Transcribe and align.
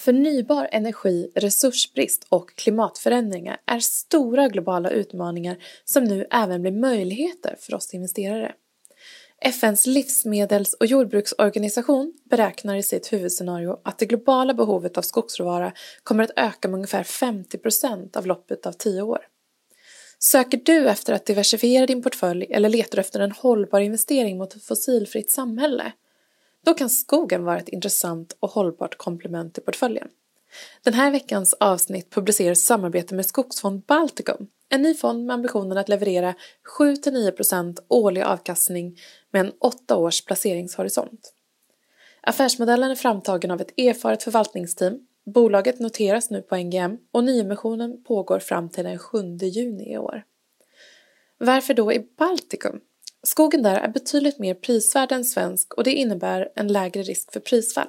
Förnybar 0.00 0.68
energi, 0.72 1.30
resursbrist 1.34 2.26
och 2.28 2.54
klimatförändringar 2.54 3.60
är 3.66 3.80
stora 3.80 4.48
globala 4.48 4.90
utmaningar 4.90 5.56
som 5.84 6.04
nu 6.04 6.26
även 6.30 6.62
blir 6.62 6.72
möjligheter 6.72 7.56
för 7.60 7.74
oss 7.74 7.94
investerare. 7.94 8.52
FNs 9.40 9.86
livsmedels 9.86 10.74
och 10.74 10.86
jordbruksorganisation 10.86 12.14
beräknar 12.30 12.76
i 12.76 12.82
sitt 12.82 13.12
huvudscenario 13.12 13.80
att 13.84 13.98
det 13.98 14.06
globala 14.06 14.54
behovet 14.54 14.98
av 14.98 15.02
skogsråvara 15.02 15.72
kommer 16.02 16.24
att 16.24 16.32
öka 16.36 16.68
med 16.68 16.74
ungefär 16.74 17.02
50 17.02 17.58
procent 17.58 18.16
av 18.16 18.26
loppet 18.26 18.66
av 18.66 18.72
tio 18.72 19.02
år. 19.02 19.20
Söker 20.18 20.60
du 20.64 20.88
efter 20.88 21.12
att 21.12 21.26
diversifiera 21.26 21.86
din 21.86 22.02
portfölj 22.02 22.46
eller 22.50 22.68
letar 22.68 22.98
efter 22.98 23.20
en 23.20 23.32
hållbar 23.32 23.80
investering 23.80 24.38
mot 24.38 24.56
ett 24.56 24.64
fossilfritt 24.64 25.30
samhälle? 25.30 25.92
Då 26.64 26.74
kan 26.74 26.90
skogen 26.90 27.44
vara 27.44 27.58
ett 27.58 27.68
intressant 27.68 28.36
och 28.40 28.50
hållbart 28.50 28.96
komplement 28.96 29.54
till 29.54 29.62
portföljen. 29.62 30.08
Den 30.82 30.94
här 30.94 31.10
veckans 31.10 31.54
avsnitt 31.54 32.10
publicerar 32.10 32.54
samarbete 32.54 33.14
med 33.14 33.26
Skogsfond 33.26 33.82
Balticum, 33.82 34.46
en 34.68 34.82
ny 34.82 34.94
fond 34.94 35.26
med 35.26 35.34
ambitionen 35.34 35.78
att 35.78 35.88
leverera 35.88 36.34
7-9% 36.78 37.78
årlig 37.88 38.22
avkastning 38.22 38.98
med 39.30 39.40
en 39.40 39.52
8 39.60 39.96
års 39.96 40.24
placeringshorisont. 40.24 41.32
Affärsmodellen 42.20 42.90
är 42.90 42.94
framtagen 42.94 43.50
av 43.50 43.60
ett 43.60 43.78
erfaret 43.78 44.22
förvaltningsteam. 44.22 44.98
Bolaget 45.24 45.80
noteras 45.80 46.30
nu 46.30 46.42
på 46.42 46.56
NGM 46.56 46.98
och 47.10 47.24
nyemissionen 47.24 48.04
pågår 48.04 48.38
fram 48.38 48.68
till 48.68 48.84
den 48.84 48.98
7 48.98 49.18
juni 49.36 49.92
i 49.92 49.98
år. 49.98 50.24
Varför 51.38 51.74
då 51.74 51.92
i 51.92 52.06
Baltikum? 52.18 52.80
Skogen 53.22 53.62
där 53.62 53.80
är 53.80 53.88
betydligt 53.88 54.38
mer 54.38 54.54
prisvärd 54.54 55.12
än 55.12 55.24
svensk 55.24 55.74
och 55.74 55.84
det 55.84 55.92
innebär 55.92 56.48
en 56.54 56.68
lägre 56.68 57.02
risk 57.02 57.32
för 57.32 57.40
prisfall. 57.40 57.88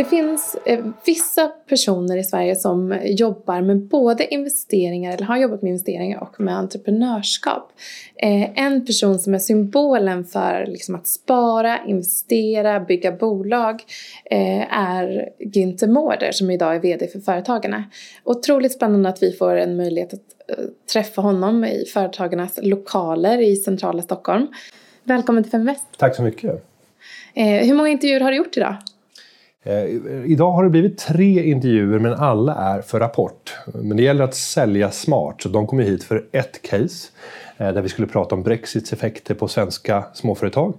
Det 0.00 0.04
finns 0.04 0.56
eh, 0.64 0.84
vissa 1.04 1.48
personer 1.48 2.16
i 2.16 2.24
Sverige 2.24 2.56
som 2.56 2.98
jobbar 3.04 3.60
med 3.60 3.78
både 3.78 4.34
investeringar, 4.34 5.12
eller 5.12 5.26
har 5.26 5.36
jobbat 5.36 5.62
med 5.62 5.68
investeringar 5.68 6.22
och 6.22 6.40
med 6.40 6.56
entreprenörskap. 6.56 7.72
Eh, 8.16 8.58
en 8.64 8.86
person 8.86 9.18
som 9.18 9.34
är 9.34 9.38
symbolen 9.38 10.24
för 10.24 10.66
liksom, 10.66 10.94
att 10.94 11.06
spara, 11.06 11.78
investera, 11.86 12.80
bygga 12.80 13.12
bolag 13.12 13.82
eh, 14.24 14.78
är 14.78 15.28
Günther 15.38 15.86
Mårder 15.86 16.32
som 16.32 16.50
idag 16.50 16.74
är 16.74 16.80
VD 16.80 17.06
för 17.06 17.20
Företagarna. 17.20 17.84
Otroligt 18.24 18.72
spännande 18.72 19.08
att 19.08 19.22
vi 19.22 19.32
får 19.32 19.56
en 19.56 19.76
möjlighet 19.76 20.14
att 20.14 20.56
träffa 20.92 21.22
honom 21.22 21.64
i 21.64 21.84
Företagarnas 21.92 22.58
lokaler 22.62 23.38
i 23.38 23.56
centrala 23.56 24.02
Stockholm. 24.02 24.46
Välkommen 25.04 25.42
till 25.42 25.50
Feminvest. 25.50 25.86
Tack 25.98 26.16
så 26.16 26.22
mycket. 26.22 26.66
Hur 27.34 27.74
många 27.74 27.88
intervjuer 27.88 28.20
har 28.20 28.30
du 28.30 28.36
gjort 28.36 28.56
idag? 28.56 28.76
Eh, 29.64 29.84
idag 30.24 30.52
har 30.52 30.64
det 30.64 30.70
blivit 30.70 30.98
tre 30.98 31.42
intervjuer 31.42 31.98
men 31.98 32.14
alla 32.14 32.54
är 32.54 32.80
för 32.82 33.00
Rapport. 33.00 33.54
Men 33.74 33.96
det 33.96 34.02
gäller 34.02 34.24
att 34.24 34.34
sälja 34.34 34.90
smart 34.90 35.42
så 35.42 35.48
de 35.48 35.66
kommer 35.66 35.82
hit 35.82 36.04
för 36.04 36.24
ett 36.32 36.62
case 36.62 37.08
eh, 37.56 37.72
där 37.72 37.82
vi 37.82 37.88
skulle 37.88 38.08
prata 38.08 38.34
om 38.34 38.42
Brexits 38.42 38.92
effekter 38.92 39.34
på 39.34 39.48
svenska 39.48 40.04
småföretag. 40.14 40.74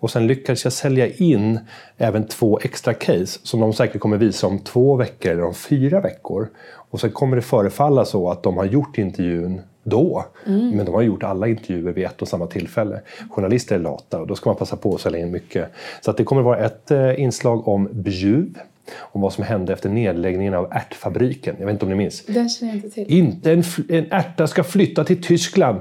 Och 0.00 0.10
sen 0.10 0.26
lyckades 0.26 0.64
jag 0.64 0.72
sälja 0.72 1.08
in 1.08 1.60
även 1.96 2.26
två 2.26 2.58
extra 2.62 2.94
case 2.94 3.40
som 3.42 3.60
de 3.60 3.72
säkert 3.72 4.00
kommer 4.00 4.16
visa 4.16 4.46
om 4.46 4.58
två 4.58 4.96
veckor 4.96 5.32
eller 5.32 5.44
om 5.44 5.54
fyra 5.54 6.00
veckor. 6.00 6.48
Och 6.90 7.00
sen 7.00 7.10
kommer 7.10 7.36
det 7.36 7.42
förefalla 7.42 8.04
så 8.04 8.30
att 8.30 8.42
de 8.42 8.56
har 8.56 8.64
gjort 8.64 8.98
intervjun 8.98 9.60
då. 9.84 10.24
Mm. 10.46 10.70
Men 10.70 10.86
de 10.86 10.94
har 10.94 11.02
gjort 11.02 11.22
alla 11.22 11.48
intervjuer 11.48 11.92
vid 11.92 12.04
ett 12.04 12.22
och 12.22 12.28
samma 12.28 12.46
tillfälle. 12.46 13.00
Journalister 13.30 13.74
är 13.74 13.78
lata 13.78 14.20
och 14.20 14.26
då 14.26 14.34
ska 14.34 14.50
man 14.50 14.56
passa 14.56 14.76
på 14.76 14.94
att 14.94 15.00
sälja 15.00 15.20
in 15.20 15.30
mycket. 15.30 15.68
Så 16.00 16.10
att 16.10 16.16
det 16.16 16.24
kommer 16.24 16.42
vara 16.42 16.58
ett 16.58 16.90
eh, 16.90 17.20
inslag 17.20 17.68
om 17.68 17.88
Bjuv. 17.92 18.58
Om 18.98 19.20
vad 19.20 19.32
som 19.32 19.44
hände 19.44 19.72
efter 19.72 19.88
nedläggningen 19.88 20.54
av 20.54 20.68
ärtfabriken. 20.70 21.56
Jag 21.58 21.66
vet 21.66 21.72
inte 21.72 21.84
om 21.84 21.90
ni 21.90 21.96
minns? 21.96 22.26
Det 22.26 22.48
känner 22.48 22.72
jag 22.72 22.76
inte 22.76 22.90
till. 22.90 23.04
Inte 23.08 23.52
en, 23.52 23.62
en 23.88 24.06
ärta 24.10 24.46
ska 24.46 24.64
flytta 24.64 25.04
till 25.04 25.22
Tyskland. 25.22 25.80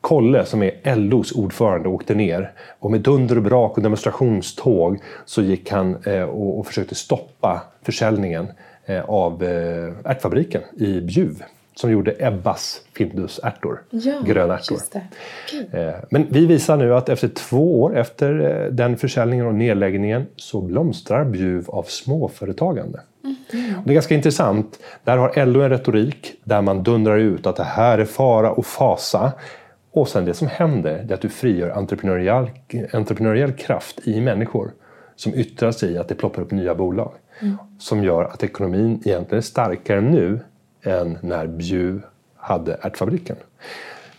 Kolle, 0.00 0.44
som 0.44 0.62
är 0.62 0.96
LOs 0.96 1.32
ordförande, 1.32 1.88
åkte 1.88 2.14
ner 2.14 2.52
och 2.78 2.90
med 2.90 3.00
dunder 3.00 3.36
och 3.36 3.42
brak 3.42 3.76
och 3.76 3.82
demonstrationståg 3.82 4.98
så 5.24 5.42
gick 5.42 5.70
han 5.70 5.96
eh, 6.04 6.22
och, 6.22 6.58
och 6.58 6.66
försökte 6.66 6.94
stoppa 6.94 7.62
försäljningen 7.82 8.46
eh, 8.86 9.04
av 9.04 9.44
eh, 9.44 9.92
ärtfabriken 10.04 10.62
i 10.76 11.00
Bjuv 11.00 11.42
som 11.80 11.90
gjorde 11.90 12.14
Ebbas 12.18 12.82
Findusärtor, 12.92 13.82
ja, 13.90 14.20
grönärtor. 14.26 14.76
Okay. 14.88 15.80
Eh, 15.80 15.94
men 16.10 16.26
vi 16.30 16.46
visar 16.46 16.76
nu 16.76 16.94
att 16.94 17.08
efter 17.08 17.28
två 17.28 17.82
år 17.82 17.98
efter 17.98 18.40
eh, 18.40 18.72
den 18.72 18.96
försäljningen 18.96 19.46
och 19.46 19.54
nedläggningen 19.54 20.26
så 20.36 20.60
blomstrar 20.60 21.24
Bjuv 21.24 21.70
av 21.70 21.82
småföretagande. 21.82 23.00
Mm. 23.24 23.36
Det 23.84 23.90
är 23.90 23.94
ganska 23.94 24.14
intressant. 24.14 24.78
Där 25.04 25.16
har 25.16 25.46
LO 25.46 25.60
en 25.60 25.70
retorik 25.70 26.32
där 26.44 26.62
man 26.62 26.82
dundrar 26.82 27.18
ut 27.18 27.46
att 27.46 27.56
det 27.56 27.64
här 27.64 27.98
är 27.98 28.04
fara 28.04 28.52
och 28.52 28.66
fasa. 28.66 29.32
Och 29.92 30.08
sen 30.08 30.24
det 30.24 30.34
som 30.34 30.48
händer 30.48 31.06
är 31.08 31.14
att 31.14 31.20
du 31.20 31.28
frigör 31.28 31.70
entreprenöriell, 31.70 32.50
entreprenöriell 32.92 33.52
kraft 33.52 34.00
i 34.04 34.20
människor 34.20 34.70
som 35.16 35.34
yttrar 35.34 35.72
sig 35.72 35.92
i 35.92 35.98
att 35.98 36.08
det 36.08 36.14
ploppar 36.14 36.42
upp 36.42 36.50
nya 36.50 36.74
bolag. 36.74 37.12
Mm. 37.40 37.56
Som 37.78 38.04
gör 38.04 38.24
att 38.24 38.42
ekonomin 38.42 39.02
egentligen 39.04 39.38
är 39.38 39.42
starkare 39.42 40.00
nu 40.00 40.40
än 40.82 41.18
när 41.20 41.46
Bjuv 41.46 42.02
hade 42.36 42.78
ärtfabriken. 42.82 43.36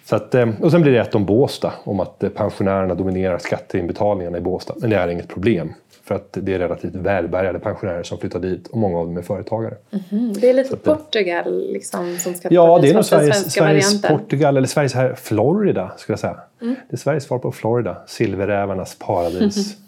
Så 0.05 0.15
att, 0.15 0.35
eh, 0.35 0.49
och 0.61 0.71
sen 0.71 0.81
blir 0.81 0.91
det 0.91 0.99
ett 0.99 1.15
om 1.15 1.25
Båstad, 1.25 1.73
om 1.83 1.99
att 1.99 2.23
eh, 2.23 2.29
pensionärerna 2.29 2.95
dominerar 2.95 3.37
skatteinbetalningarna 3.37 4.37
i 4.37 4.41
Båstad. 4.41 4.75
Men 4.77 4.89
det 4.89 4.95
är 4.95 5.07
inget 5.07 5.27
problem. 5.27 5.73
För 6.03 6.15
att 6.15 6.37
det 6.41 6.53
är 6.53 6.59
relativt 6.59 6.95
välbärgade 6.95 7.59
pensionärer 7.59 8.03
som 8.03 8.17
flyttar 8.17 8.39
dit 8.39 8.67
och 8.67 8.77
många 8.77 8.99
av 8.99 9.05
dem 9.05 9.17
är 9.17 9.21
företagare. 9.21 9.75
Mm 9.91 10.03
-hmm. 10.09 10.39
Det 10.39 10.49
är 10.49 10.53
lite 10.53 10.73
att, 10.73 10.83
Portugal 10.83 11.71
liksom, 11.73 12.17
som 12.17 12.33
ska 12.33 12.47
Ja, 12.51 12.79
det 12.81 12.89
är 12.89 12.93
nog 12.93 13.05
Sveriges, 13.05 13.53
Sveriges 13.53 14.01
Portugal 14.01 14.57
eller 14.57 14.67
Sveriges 14.67 14.93
här 14.93 15.15
Florida 15.15 15.91
skulle 15.97 16.13
jag 16.13 16.19
säga. 16.19 16.37
Mm. 16.61 16.75
Det 16.89 16.95
är 16.95 16.97
Sveriges 16.97 17.23
svar 17.23 17.39
på 17.39 17.51
Florida, 17.51 17.97
silverrävarnas 18.07 18.95
paradis. 18.99 19.77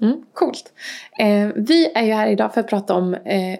Mm, 0.00 0.22
coolt. 0.32 0.72
Eh, 1.18 1.48
vi 1.54 1.92
är 1.94 2.02
ju 2.02 2.12
här 2.12 2.28
idag 2.28 2.54
för 2.54 2.60
att 2.60 2.68
prata 2.68 2.94
om 2.94 3.14
eh, 3.14 3.58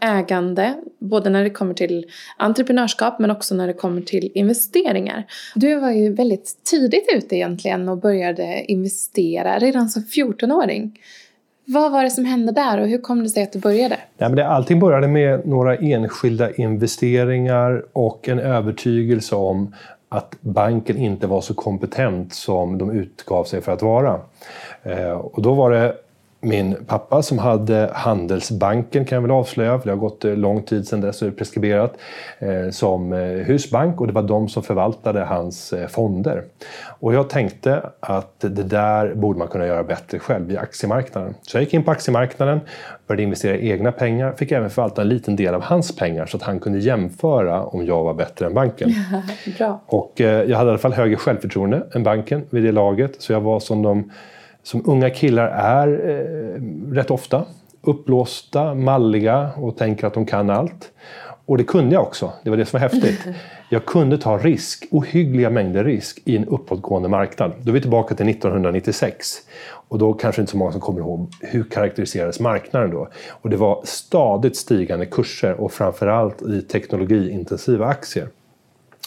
ägande, 0.00 0.74
både 0.98 1.30
när 1.30 1.44
det 1.44 1.50
kommer 1.50 1.74
till 1.74 2.06
entreprenörskap 2.36 3.18
men 3.18 3.30
också 3.30 3.54
när 3.54 3.66
det 3.66 3.72
kommer 3.72 4.00
till 4.00 4.30
investeringar. 4.34 5.24
Du 5.54 5.80
var 5.80 5.90
ju 5.90 6.14
väldigt 6.14 6.64
tidigt 6.70 7.08
ute 7.14 7.36
egentligen 7.36 7.88
och 7.88 7.98
började 7.98 8.64
investera 8.68 9.58
redan 9.58 9.88
som 9.88 10.02
14-åring. 10.02 10.98
Vad 11.64 11.92
var 11.92 12.04
det 12.04 12.10
som 12.10 12.24
hände 12.24 12.52
där 12.52 12.80
och 12.80 12.88
hur 12.88 12.98
kom 12.98 13.22
det 13.22 13.28
sig 13.28 13.42
att 13.42 13.52
du 13.52 13.58
började? 13.58 13.96
Nej, 14.18 14.28
men 14.28 14.36
det, 14.36 14.48
allting 14.48 14.80
började 14.80 15.08
med 15.08 15.46
några 15.46 15.76
enskilda 15.76 16.54
investeringar 16.54 17.84
och 17.92 18.28
en 18.28 18.38
övertygelse 18.38 19.34
om 19.34 19.74
att 20.08 20.36
banken 20.40 20.96
inte 20.96 21.26
var 21.26 21.40
så 21.40 21.54
kompetent 21.54 22.34
som 22.34 22.78
de 22.78 22.90
utgav 22.90 23.44
sig 23.44 23.60
för 23.60 23.72
att 23.72 23.82
vara. 23.82 24.20
Eh, 24.82 25.10
och 25.10 25.42
då 25.42 25.54
var 25.54 25.70
det 25.70 25.94
min 26.40 26.76
pappa 26.86 27.22
som 27.22 27.38
hade 27.38 27.90
Handelsbanken 27.94 29.04
kan 29.04 29.16
jag 29.16 29.22
väl 29.22 29.30
avslöja, 29.30 29.78
för 29.78 29.86
det 29.86 29.92
har 29.92 29.98
gått 29.98 30.24
eh, 30.24 30.36
lång 30.36 30.62
tid 30.62 30.88
sedan 30.88 31.00
dess 31.00 31.22
och 31.22 31.28
är 31.28 31.32
preskriberat, 31.32 31.94
eh, 32.38 32.70
som 32.70 33.12
eh, 33.12 33.18
husbank 33.20 34.00
och 34.00 34.06
det 34.06 34.12
var 34.12 34.22
de 34.22 34.48
som 34.48 34.62
förvaltade 34.62 35.24
hans 35.24 35.74
fonder. 35.88 36.44
Och 37.00 37.14
jag 37.14 37.30
tänkte 37.30 37.82
att 38.00 38.40
det 38.40 38.48
där 38.48 39.14
borde 39.14 39.38
man 39.38 39.48
kunna 39.48 39.66
göra 39.66 39.82
bättre 39.84 40.18
själv 40.18 40.50
i 40.52 40.56
aktiemarknaden. 40.56 41.34
Så 41.42 41.56
jag 41.56 41.62
gick 41.62 41.74
in 41.74 41.84
på 41.84 41.90
aktiemarknaden, 41.90 42.60
började 43.06 43.22
investera 43.22 43.56
i 43.56 43.70
egna 43.70 43.92
pengar, 43.92 44.32
fick 44.32 44.52
även 44.52 44.70
förvalta 44.70 45.02
en 45.02 45.08
liten 45.08 45.36
del 45.36 45.54
av 45.54 45.62
hans 45.62 45.96
pengar 45.96 46.26
så 46.26 46.36
att 46.36 46.42
han 46.42 46.60
kunde 46.60 46.78
jämföra 46.78 47.64
om 47.64 47.86
jag 47.86 48.04
var 48.04 48.14
bättre 48.14 48.46
än 48.46 48.54
banken. 48.54 48.90
Bra. 49.58 49.80
Och 49.86 50.12
jag 50.16 50.36
hade 50.36 50.50
i 50.50 50.54
alla 50.54 50.78
fall 50.78 50.92
högre 50.92 51.16
självförtroende 51.16 51.82
än 51.94 52.02
banken 52.02 52.42
vid 52.50 52.64
det 52.64 52.72
laget, 52.72 53.22
så 53.22 53.32
jag 53.32 53.40
var 53.40 53.60
som 53.60 53.82
de 53.82 54.10
som 54.68 54.82
unga 54.84 55.10
killar 55.10 55.48
är 55.48 55.88
eh, 55.88 56.92
rätt 56.94 57.10
ofta. 57.10 57.44
Uppblåsta, 57.82 58.74
malliga 58.74 59.50
och 59.56 59.76
tänker 59.76 60.06
att 60.06 60.14
de 60.14 60.26
kan 60.26 60.50
allt. 60.50 60.90
Och 61.46 61.58
det 61.58 61.64
kunde 61.64 61.94
jag 61.94 62.02
också, 62.02 62.32
det 62.44 62.50
var 62.50 62.56
det 62.56 62.66
som 62.66 62.80
var 62.80 62.88
häftigt. 62.88 63.20
Jag 63.70 63.86
kunde 63.86 64.18
ta 64.18 64.38
risk, 64.38 64.86
ohyggliga 64.90 65.50
mängder 65.50 65.84
risk 65.84 66.20
i 66.24 66.36
en 66.36 66.44
uppåtgående 66.44 67.08
marknad. 67.08 67.52
Då 67.62 67.70
är 67.70 67.74
vi 67.74 67.80
tillbaka 67.80 68.14
till 68.14 68.28
1996. 68.28 69.26
Och 69.70 69.98
då 69.98 70.12
kanske 70.12 70.42
inte 70.42 70.52
så 70.52 70.58
många 70.58 70.72
som 70.72 70.80
kommer 70.80 71.00
ihåg 71.00 71.30
hur 71.40 71.64
karaktäriserades 71.64 72.40
marknaden 72.40 72.90
då. 72.90 73.08
Och 73.28 73.50
det 73.50 73.56
var 73.56 73.80
stadigt 73.84 74.56
stigande 74.56 75.06
kurser 75.06 75.60
och 75.60 75.72
framförallt 75.72 76.42
i 76.42 76.62
teknologiintensiva 76.62 77.86
aktier. 77.86 78.28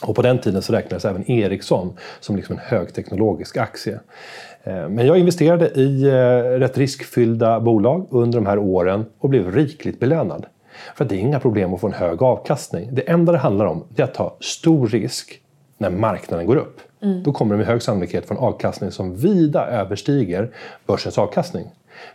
Och 0.01 0.15
på 0.15 0.21
den 0.21 0.41
tiden 0.41 0.61
så 0.61 0.73
räknades 0.73 1.05
även 1.05 1.31
Ericsson 1.31 1.97
som 2.19 2.35
liksom 2.35 2.55
en 2.55 2.61
högteknologisk 2.65 3.57
aktie. 3.57 3.99
Eh, 4.63 4.89
men 4.89 5.05
jag 5.05 5.17
investerade 5.17 5.67
i 5.67 6.03
eh, 6.03 6.59
rätt 6.59 6.77
riskfyllda 6.77 7.59
bolag 7.59 8.07
under 8.11 8.39
de 8.39 8.45
här 8.45 8.57
åren 8.57 9.05
och 9.19 9.29
blev 9.29 9.51
rikligt 9.51 9.99
belönad. 9.99 10.45
För 10.95 11.05
det 11.05 11.15
är 11.15 11.19
inga 11.19 11.39
problem 11.39 11.73
att 11.73 11.81
få 11.81 11.87
en 11.87 11.93
hög 11.93 12.23
avkastning. 12.23 12.89
Det 12.91 13.09
enda 13.09 13.31
det 13.31 13.37
handlar 13.37 13.65
om 13.65 13.83
är 13.95 14.03
att 14.03 14.13
ta 14.13 14.37
stor 14.39 14.87
risk 14.87 15.41
när 15.77 15.89
marknaden 15.89 16.45
går 16.45 16.55
upp. 16.55 16.79
Mm. 17.01 17.23
Då 17.23 17.31
kommer 17.31 17.53
det 17.53 17.57
med 17.57 17.67
hög 17.67 17.81
sannolikhet 17.81 18.27
få 18.27 18.33
en 18.33 18.39
avkastning 18.39 18.91
som 18.91 19.15
vida 19.15 19.67
överstiger 19.67 20.51
börsens 20.85 21.17
avkastning. 21.17 21.67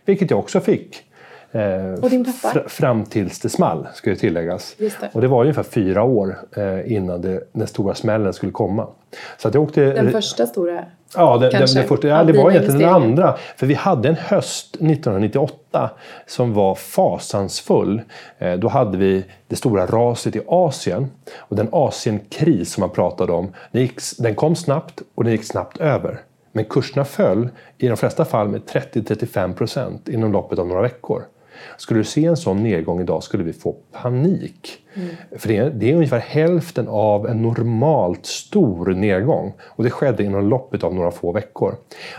Vilket 0.05 0.31
jag 0.31 0.39
också 0.39 0.59
fick 0.59 1.03
Eh, 1.51 2.61
fram 2.67 3.05
tills 3.05 3.39
det 3.39 3.49
small, 3.49 3.87
ska 3.93 4.09
ju 4.09 4.15
tilläggas. 4.15 4.75
Det. 4.77 5.09
Och 5.13 5.21
det 5.21 5.27
var 5.27 5.41
ungefär 5.41 5.63
fyra 5.63 6.03
år 6.03 6.37
eh, 6.57 6.93
innan 6.93 7.21
det, 7.21 7.43
den 7.51 7.67
stora 7.67 7.95
smällen 7.95 8.33
skulle 8.33 8.51
komma. 8.51 8.87
Så 9.37 9.47
att 9.47 9.53
jag 9.53 9.63
åkte, 9.63 9.93
den 9.93 10.11
första 10.11 10.47
stora? 10.47 10.85
Ja, 11.15 11.37
den, 11.37 11.51
den, 11.51 11.67
den 11.75 11.87
första, 11.87 12.07
ja 12.07 12.23
det 12.23 12.33
var 12.33 12.51
egentligen 12.51 12.79
den 12.79 12.89
andra. 12.89 13.37
För 13.55 13.67
vi 13.67 13.73
hade 13.73 14.09
en 14.09 14.15
höst 14.15 14.75
1998 14.75 15.89
som 16.25 16.53
var 16.53 16.75
fasansfull. 16.75 18.01
Eh, 18.37 18.53
då 18.53 18.67
hade 18.67 18.97
vi 18.97 19.25
det 19.47 19.55
stora 19.55 19.85
raset 19.85 20.35
i 20.35 20.41
Asien. 20.47 21.11
Och 21.37 21.55
den 21.55 21.69
Asienkris 21.71 22.73
som 22.73 22.81
man 22.81 22.89
pratade 22.89 23.31
om, 23.31 23.53
den, 23.71 23.81
gick, 23.81 23.99
den 24.17 24.35
kom 24.35 24.55
snabbt 24.55 25.01
och 25.15 25.23
den 25.23 25.33
gick 25.33 25.43
snabbt 25.43 25.77
över. 25.77 26.21
Men 26.51 26.65
kurserna 26.65 27.05
föll 27.05 27.49
i 27.77 27.87
de 27.87 27.97
flesta 27.97 28.25
fall 28.25 28.47
med 28.47 28.61
30-35 28.61 29.53
procent 29.53 30.09
inom 30.09 30.31
loppet 30.31 30.59
av 30.59 30.67
några 30.67 30.81
veckor. 30.81 31.23
Skulle 31.77 31.99
du 31.99 32.03
se 32.03 32.25
en 32.25 32.37
sån 32.37 32.63
nedgång 32.63 33.01
idag 33.01 33.23
skulle 33.23 33.43
vi 33.43 33.53
få 33.53 33.75
panik. 33.91 34.77
Mm. 34.93 35.09
För 35.37 35.47
det 35.47 35.57
är, 35.57 35.69
det 35.69 35.91
är 35.91 35.95
ungefär 35.95 36.19
hälften 36.19 36.87
av 36.87 37.27
en 37.27 37.41
normalt 37.41 38.25
stor 38.25 38.85
nedgång. 38.93 39.53
Och 39.61 39.83
det 39.83 39.89
skedde 39.89 40.23
inom 40.23 40.49
loppet 40.49 40.83
av 40.83 40.95
några 40.95 41.11
få 41.11 41.31
veckor. 41.31 41.75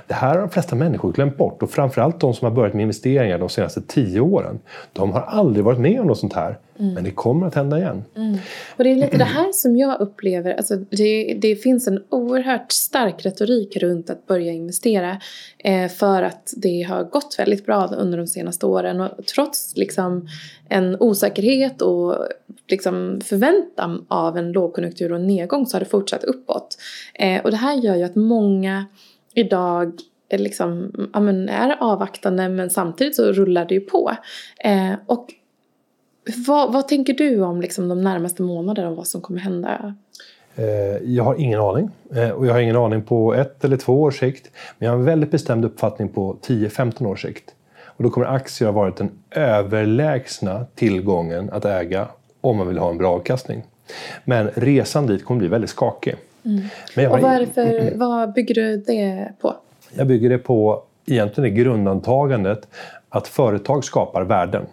Det 0.07 0.15
här 0.15 0.35
har 0.35 0.41
de 0.41 0.51
flesta 0.51 0.77
människor 0.77 1.13
glömt 1.13 1.37
bort 1.37 1.63
och 1.63 1.71
framförallt 1.71 2.21
de 2.21 2.35
som 2.35 2.45
har 2.45 2.53
börjat 2.55 2.75
med 2.75 2.83
investeringar 2.83 3.39
de 3.39 3.49
senaste 3.49 3.83
tio 3.83 4.21
åren. 4.21 4.59
De 4.93 5.13
har 5.13 5.21
aldrig 5.21 5.65
varit 5.65 5.79
med 5.79 6.01
om 6.01 6.07
något 6.07 6.19
sånt 6.19 6.33
här. 6.33 6.59
Mm. 6.79 6.95
Men 6.95 7.05
det 7.05 7.11
kommer 7.11 7.47
att 7.47 7.55
hända 7.55 7.79
igen. 7.79 8.05
Mm. 8.17 8.39
Och 8.77 8.85
det 8.85 8.91
är 8.91 8.97
lite 8.97 9.17
det 9.17 9.25
här 9.25 9.53
som 9.53 9.77
jag 9.77 10.01
upplever, 10.01 10.55
alltså 10.55 10.77
det, 10.77 11.39
det 11.43 11.57
finns 11.57 11.89
en 11.89 12.03
oerhört 12.09 12.73
stark 12.73 13.27
retorik 13.27 13.77
runt 13.77 14.11
att 14.11 14.27
börja 14.27 14.53
investera 14.53 15.21
eh, 15.59 15.89
för 15.89 16.23
att 16.23 16.55
det 16.57 16.83
har 16.83 17.05
gått 17.05 17.37
väldigt 17.39 17.67
bra 17.67 17.87
under 17.87 18.19
de 18.19 18.27
senaste 18.27 18.67
åren 18.67 19.01
och 19.01 19.27
trots 19.27 19.77
liksom 19.77 20.29
en 20.69 20.97
osäkerhet 21.01 21.83
och 21.83 22.29
liksom 22.69 23.21
förväntan 23.25 24.07
av 24.09 24.39
en 24.39 24.53
lågkonjunktur 24.53 25.13
och 25.13 25.19
en 25.19 25.27
nedgång 25.27 25.67
så 25.67 25.75
har 25.75 25.81
det 25.81 25.91
fortsatt 25.91 26.25
uppåt. 26.25 26.79
Eh, 27.15 27.43
och 27.45 27.51
det 27.51 27.57
här 27.57 27.75
gör 27.75 27.97
ju 27.97 28.03
att 28.03 28.17
många 28.17 28.87
idag 29.35 29.93
liksom, 30.37 30.93
ja, 31.13 31.29
är 31.53 31.77
avvaktande 31.81 32.49
men 32.49 32.71
samtidigt 32.71 33.17
så 33.17 33.33
rullar 33.33 33.65
det 33.65 33.75
ju 33.75 33.81
på. 33.81 34.13
Eh, 34.65 34.93
och 35.07 35.35
vad, 36.37 36.73
vad, 36.73 36.89
tänker 36.89 37.15
du 37.15 37.43
om 37.43 37.61
liksom, 37.61 37.89
de 37.89 38.03
närmaste 38.03 38.43
månaderna 38.43 38.89
och 38.89 38.97
vad 38.97 39.07
som 39.07 39.21
kommer 39.21 39.41
hända? 39.41 39.95
Eh, 40.57 40.65
jag 41.05 41.25
har 41.25 41.35
ingen 41.35 41.61
aning. 41.61 41.91
Eh, 42.15 42.31
och 42.31 42.47
jag 42.47 42.53
har 42.53 42.61
ingen 42.61 42.77
aning 42.77 43.03
på 43.03 43.35
ett 43.35 43.65
eller 43.65 43.77
två 43.77 44.03
års 44.03 44.19
sikt. 44.19 44.51
Men 44.79 44.87
jag 44.87 44.93
har 44.93 44.99
en 44.99 45.05
väldigt 45.05 45.31
bestämd 45.31 45.65
uppfattning 45.65 46.09
på 46.09 46.37
10-15 46.47 47.07
års 47.07 47.23
sikt. 47.23 47.55
Och 47.85 48.05
då 48.05 48.11
kommer 48.11 48.27
aktier 48.27 48.69
ha 48.69 48.73
varit 48.73 48.97
den 48.97 49.11
överlägsna 49.31 50.67
tillgången 50.75 51.51
att 51.51 51.65
äga 51.65 52.09
om 52.41 52.57
man 52.57 52.69
vill 52.69 52.79
ha 52.79 52.91
en 52.91 52.99
bra 52.99 53.15
avkastning. 53.15 53.63
Men 54.25 54.51
resan 54.55 55.07
dit 55.07 55.25
kommer 55.25 55.39
bli 55.39 55.49
väldigt 55.49 55.71
skakig. 55.71 56.15
Mm. 56.45 57.13
Och 57.13 57.21
vad, 57.21 57.33
är 57.33 57.47
för, 57.47 57.63
mm, 57.63 57.77
mm. 57.77 57.99
vad 57.99 58.33
bygger 58.33 58.55
du 58.55 58.77
det 58.77 59.33
på? 59.41 59.55
Jag 59.95 60.07
bygger 60.07 60.29
det 60.29 60.39
på 60.39 60.83
egentligen 61.07 61.55
det 61.55 61.63
grundantagandet 61.63 62.69
att 63.09 63.29
företag 63.29 63.85
skapar 63.85 64.23
värden. 64.23 64.67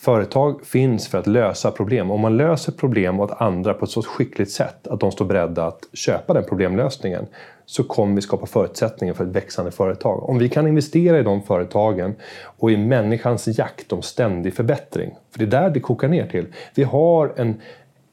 Företag 0.00 0.66
finns 0.66 1.08
för 1.08 1.18
att 1.18 1.26
lösa 1.26 1.70
problem. 1.70 2.10
Om 2.10 2.20
man 2.20 2.36
löser 2.36 2.72
problem 2.72 3.20
åt 3.20 3.40
andra 3.40 3.74
på 3.74 3.84
ett 3.84 3.90
så 3.90 4.02
skickligt 4.02 4.50
sätt 4.50 4.86
att 4.86 5.00
de 5.00 5.12
står 5.12 5.24
beredda 5.24 5.66
att 5.66 5.88
köpa 5.92 6.34
den 6.34 6.44
problemlösningen 6.44 7.26
så 7.66 7.84
kommer 7.84 8.14
vi 8.14 8.20
skapa 8.20 8.46
förutsättningar 8.46 9.14
för 9.14 9.24
ett 9.24 9.36
växande 9.36 9.70
företag. 9.70 10.28
Om 10.28 10.38
vi 10.38 10.48
kan 10.48 10.66
investera 10.66 11.18
i 11.18 11.22
de 11.22 11.42
företagen 11.42 12.14
och 12.44 12.70
i 12.70 12.76
människans 12.76 13.58
jakt 13.58 13.92
om 13.92 14.02
ständig 14.02 14.54
förbättring, 14.54 15.14
för 15.30 15.38
det 15.38 15.44
är 15.44 15.60
där 15.60 15.70
det 15.70 15.80
kokar 15.80 16.08
ner 16.08 16.26
till. 16.26 16.46
Vi 16.74 16.82
har 16.82 17.32
en 17.36 17.60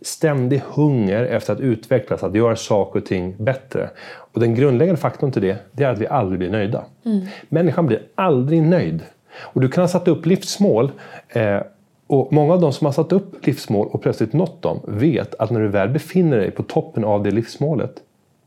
ständig 0.01 0.61
hunger 0.67 1.23
efter 1.23 1.53
att 1.53 1.59
utvecklas, 1.59 2.23
att 2.23 2.35
göra 2.35 2.55
saker 2.55 2.99
och 2.99 3.05
ting 3.05 3.35
bättre. 3.37 3.89
Och 4.33 4.39
den 4.39 4.55
grundläggande 4.55 5.01
faktorn 5.01 5.31
till 5.31 5.41
det, 5.41 5.57
det 5.71 5.83
är 5.83 5.89
att 5.89 5.99
vi 5.99 6.07
aldrig 6.07 6.39
blir 6.39 6.49
nöjda. 6.49 6.85
Mm. 7.05 7.25
Människan 7.49 7.87
blir 7.87 8.01
aldrig 8.15 8.61
nöjd. 8.61 9.01
Och 9.37 9.61
du 9.61 9.69
kan 9.69 9.81
ha 9.81 9.87
satt 9.87 10.07
upp 10.07 10.25
livsmål 10.25 10.91
eh, 11.29 11.61
och 12.07 12.33
många 12.33 12.53
av 12.53 12.61
de 12.61 12.73
som 12.73 12.85
har 12.85 12.91
satt 12.91 13.11
upp 13.11 13.45
livsmål 13.45 13.87
och 13.91 14.01
plötsligt 14.01 14.33
nått 14.33 14.61
dem 14.61 14.79
vet 14.87 15.35
att 15.35 15.51
när 15.51 15.59
du 15.59 15.67
väl 15.67 15.89
befinner 15.89 16.37
dig 16.37 16.51
på 16.51 16.63
toppen 16.63 17.03
av 17.03 17.23
det 17.23 17.31
livsmålet 17.31 18.01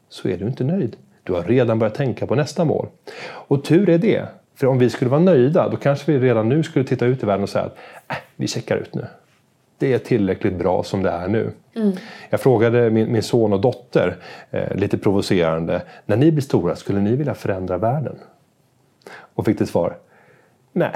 så 0.08 0.28
är 0.28 0.36
du 0.36 0.46
inte 0.46 0.64
nöjd. 0.64 0.96
Du 1.22 1.32
har 1.32 1.42
redan 1.42 1.78
börjat 1.78 1.94
tänka 1.94 2.26
på 2.26 2.34
nästa 2.34 2.64
mål. 2.64 2.86
Och 3.24 3.64
tur 3.64 3.88
är 3.88 3.98
det. 3.98 4.28
För 4.54 4.66
om 4.66 4.78
vi 4.78 4.90
skulle 4.90 5.10
vara 5.10 5.20
nöjda 5.20 5.68
då 5.68 5.76
kanske 5.76 6.12
vi 6.12 6.18
redan 6.18 6.48
nu 6.48 6.62
skulle 6.62 6.84
titta 6.84 7.06
ut 7.06 7.22
i 7.22 7.26
världen 7.26 7.42
och 7.42 7.48
säga 7.48 7.64
att 7.64 7.76
äh, 8.08 8.16
vi 8.36 8.46
checkar 8.46 8.76
ut 8.76 8.94
nu. 8.94 9.06
Det 9.78 9.92
är 9.92 9.98
tillräckligt 9.98 10.54
bra 10.54 10.82
som 10.82 11.02
det 11.02 11.10
är 11.10 11.28
nu. 11.28 11.50
Mm. 11.74 11.92
Jag 12.30 12.40
frågade 12.40 12.90
min, 12.90 13.12
min, 13.12 13.22
son 13.22 13.52
och 13.52 13.60
dotter, 13.60 14.16
eh, 14.50 14.76
lite 14.76 14.98
provocerande, 14.98 15.82
när 16.06 16.16
ni 16.16 16.32
blir 16.32 16.42
stora, 16.42 16.76
skulle 16.76 17.00
ni 17.00 17.16
vilja 17.16 17.34
förändra 17.34 17.78
världen? 17.78 18.16
Och 19.34 19.44
fick 19.44 19.58
till 19.58 19.66
svar, 19.66 19.96
nej, 20.72 20.94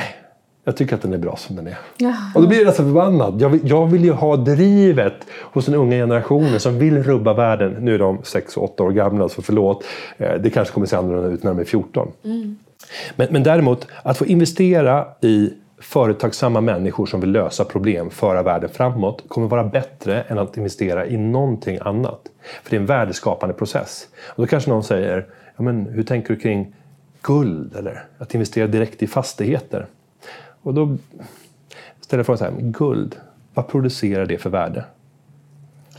jag 0.64 0.76
tycker 0.76 0.95
att 0.95 1.02
den 1.02 1.12
är 1.12 1.19
bra 1.19 1.37
som 1.37 1.57
den 1.57 1.66
är. 1.66 1.78
Jaha. 1.97 2.33
Och 2.35 2.42
då 2.42 2.49
blir 2.49 2.59
jag 2.59 2.66
nästan 2.66 2.87
förbannad. 2.87 3.40
Jag 3.40 3.49
vill, 3.49 3.61
jag 3.64 3.87
vill 3.87 4.04
ju 4.04 4.12
ha 4.12 4.37
drivet 4.37 5.14
hos 5.40 5.66
den 5.66 5.75
unga 5.75 5.97
generationen 5.97 6.61
som 6.61 6.78
vill 6.78 7.02
rubba 7.02 7.35
världen. 7.35 7.76
Nu 7.81 7.95
är 7.95 7.99
de 7.99 8.19
6 8.23 8.57
och 8.57 8.64
8 8.64 8.83
år 8.83 8.90
gamla 8.90 9.28
så 9.28 9.42
förlåt. 9.42 9.85
Eh, 10.19 10.35
det 10.35 10.50
kanske 10.50 10.75
kommer 10.75 10.87
se 10.87 10.97
annorlunda 10.97 11.28
ut 11.28 11.42
när 11.42 11.50
de 11.50 11.61
är 11.61 11.64
14. 11.64 12.12
Mm. 12.25 12.59
Men, 13.16 13.28
men 13.31 13.42
däremot 13.42 13.87
att 14.02 14.19
få 14.19 14.26
investera 14.26 15.07
i 15.21 15.50
företagsamma 15.78 16.61
människor 16.61 17.07
som 17.07 17.21
vill 17.21 17.31
lösa 17.31 17.64
problem, 17.64 18.11
föra 18.11 18.42
världen 18.42 18.71
framåt, 18.71 19.25
kommer 19.28 19.49
vara 19.49 19.64
bättre 19.64 20.23
än 20.23 20.38
att 20.38 20.57
investera 20.57 21.07
i 21.07 21.16
någonting 21.16 21.78
annat. 21.81 22.21
För 22.62 22.71
det 22.71 22.76
är 22.76 22.81
en 22.81 22.87
värdeskapande 22.87 23.54
process. 23.54 24.09
Och 24.28 24.42
då 24.42 24.47
kanske 24.47 24.71
någon 24.71 24.85
säger, 24.85 25.26
ja, 25.57 25.62
men 25.62 25.87
hur 25.87 26.02
tänker 26.02 26.35
du 26.35 26.40
kring 26.40 26.75
guld 27.23 27.76
eller 27.76 28.04
att 28.19 28.35
investera 28.35 28.66
direkt 28.66 29.02
i 29.02 29.07
fastigheter? 29.07 29.87
Och 30.62 30.75
då 30.75 30.97
ställer 32.00 32.19
jag 32.19 32.26
frågan 32.26 32.38
så 32.38 32.45
här, 32.45 32.54
guld, 32.59 33.16
vad 33.54 33.69
producerar 33.69 34.26
det 34.26 34.38
för 34.38 34.50
värde? 34.50 34.85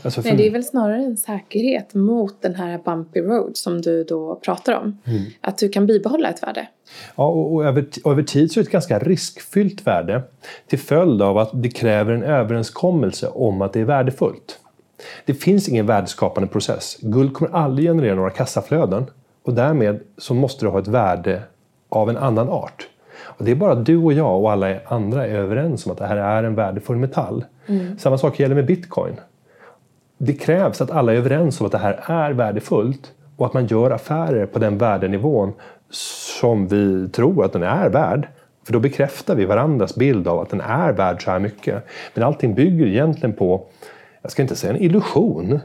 Alltså 0.02 0.22
för... 0.22 0.28
Nej, 0.28 0.38
det 0.38 0.46
är 0.46 0.50
väl 0.50 0.64
snarare 0.64 1.04
en 1.04 1.16
säkerhet 1.16 1.94
mot 1.94 2.42
den 2.42 2.54
här 2.54 2.80
bumpy 2.84 3.20
road 3.20 3.56
som 3.56 3.80
du 3.82 4.04
då 4.04 4.40
pratar 4.44 4.72
om. 4.74 4.98
Mm. 5.04 5.22
Att 5.40 5.58
du 5.58 5.68
kan 5.68 5.86
bibehålla 5.86 6.28
ett 6.28 6.42
värde. 6.42 6.68
Ja, 7.16 7.26
och, 7.26 7.54
och, 7.54 7.64
över, 7.64 7.86
och 8.04 8.12
över 8.12 8.22
tid 8.22 8.52
så 8.52 8.60
är 8.60 8.62
det 8.62 8.68
ett 8.68 8.72
ganska 8.72 8.98
riskfyllt 8.98 9.86
värde 9.86 10.22
till 10.66 10.78
följd 10.78 11.22
av 11.22 11.38
att 11.38 11.50
det 11.52 11.68
kräver 11.68 12.12
en 12.12 12.22
överenskommelse 12.22 13.28
om 13.28 13.62
att 13.62 13.72
det 13.72 13.80
är 13.80 13.84
värdefullt. 13.84 14.58
Det 15.24 15.34
finns 15.34 15.68
ingen 15.68 15.86
värdeskapande 15.86 16.48
process. 16.48 16.96
Guld 17.00 17.34
kommer 17.34 17.52
aldrig 17.52 17.88
generera 17.88 18.14
några 18.14 18.30
kassaflöden 18.30 19.04
och 19.42 19.54
därmed 19.54 20.00
så 20.18 20.34
måste 20.34 20.64
det 20.64 20.70
ha 20.70 20.78
ett 20.78 20.88
värde 20.88 21.42
av 21.88 22.10
en 22.10 22.16
annan 22.16 22.48
art. 22.48 22.88
Och 23.24 23.44
det 23.44 23.50
är 23.50 23.54
bara 23.54 23.74
du 23.74 23.96
och 23.96 24.12
jag 24.12 24.40
och 24.40 24.52
alla 24.52 24.74
andra 24.86 25.26
är 25.26 25.34
överens 25.34 25.86
om 25.86 25.92
att 25.92 25.98
det 25.98 26.06
här 26.06 26.16
är 26.16 26.44
en 26.44 26.54
värdefull 26.54 26.96
metall. 26.96 27.44
Mm. 27.66 27.98
Samma 27.98 28.18
sak 28.18 28.40
gäller 28.40 28.54
med 28.54 28.66
bitcoin. 28.66 29.20
Det 30.18 30.32
krävs 30.32 30.80
att 30.80 30.90
alla 30.90 31.12
är 31.12 31.16
överens 31.16 31.60
om 31.60 31.66
att 31.66 31.72
det 31.72 31.78
här 31.78 32.00
är 32.06 32.32
värdefullt 32.32 33.12
och 33.36 33.46
att 33.46 33.54
man 33.54 33.66
gör 33.66 33.90
affärer 33.90 34.46
på 34.46 34.58
den 34.58 34.78
värdenivån 34.78 35.52
som 36.40 36.68
vi 36.68 37.08
tror 37.08 37.44
att 37.44 37.52
den 37.52 37.62
är 37.62 37.88
värd. 37.88 38.28
För 38.66 38.72
då 38.72 38.80
bekräftar 38.80 39.34
vi 39.34 39.44
varandras 39.44 39.94
bild 39.94 40.28
av 40.28 40.40
att 40.40 40.50
den 40.50 40.60
är 40.60 40.92
värd 40.92 41.24
så 41.24 41.30
här 41.30 41.38
mycket. 41.38 41.86
Men 42.14 42.24
allting 42.24 42.54
bygger 42.54 42.86
egentligen 42.86 43.32
på, 43.32 43.66
jag 44.22 44.32
ska 44.32 44.42
inte 44.42 44.56
säga 44.56 44.72
en 44.72 44.82
illusion, 44.82 45.60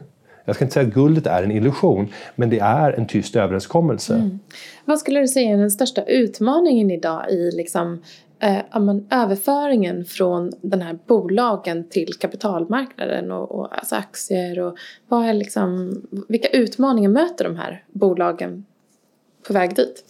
jag 0.50 0.56
ska 0.56 0.66
inte 0.66 0.74
säga 0.74 0.88
att 0.88 0.94
guldet 0.94 1.28
är 1.28 1.44
en 1.44 1.52
illusion, 1.52 2.08
men 2.36 2.50
det 2.50 2.60
är 2.60 2.94
en 2.94 3.08
tyst 3.08 3.36
överenskommelse. 3.36 4.14
Mm. 4.14 4.40
Vad 4.86 5.00
skulle 5.00 5.20
du 5.20 5.28
säga 5.28 5.54
är 5.54 5.58
den 5.58 5.72
största 5.72 6.04
utmaningen 6.04 6.92
idag 6.92 7.32
i 7.32 7.52
liksom, 7.52 8.02
eh, 8.40 8.60
överföringen 9.10 10.06
från 10.06 10.52
den 10.62 10.82
här 10.82 10.98
bolagen 11.08 11.90
till 11.90 12.14
kapitalmarknaden 12.14 13.32
och, 13.32 13.52
och 13.52 13.78
alltså 13.78 13.96
aktier? 13.96 14.60
Och 14.60 14.78
vad 15.08 15.26
är 15.26 15.34
liksom, 15.34 16.02
vilka 16.28 16.48
utmaningar 16.48 17.10
möter 17.10 17.44
de 17.44 17.56
här 17.56 17.84
bolagen 17.92 18.66
på 19.48 19.54
väg 19.54 19.76
dit? 19.76 20.04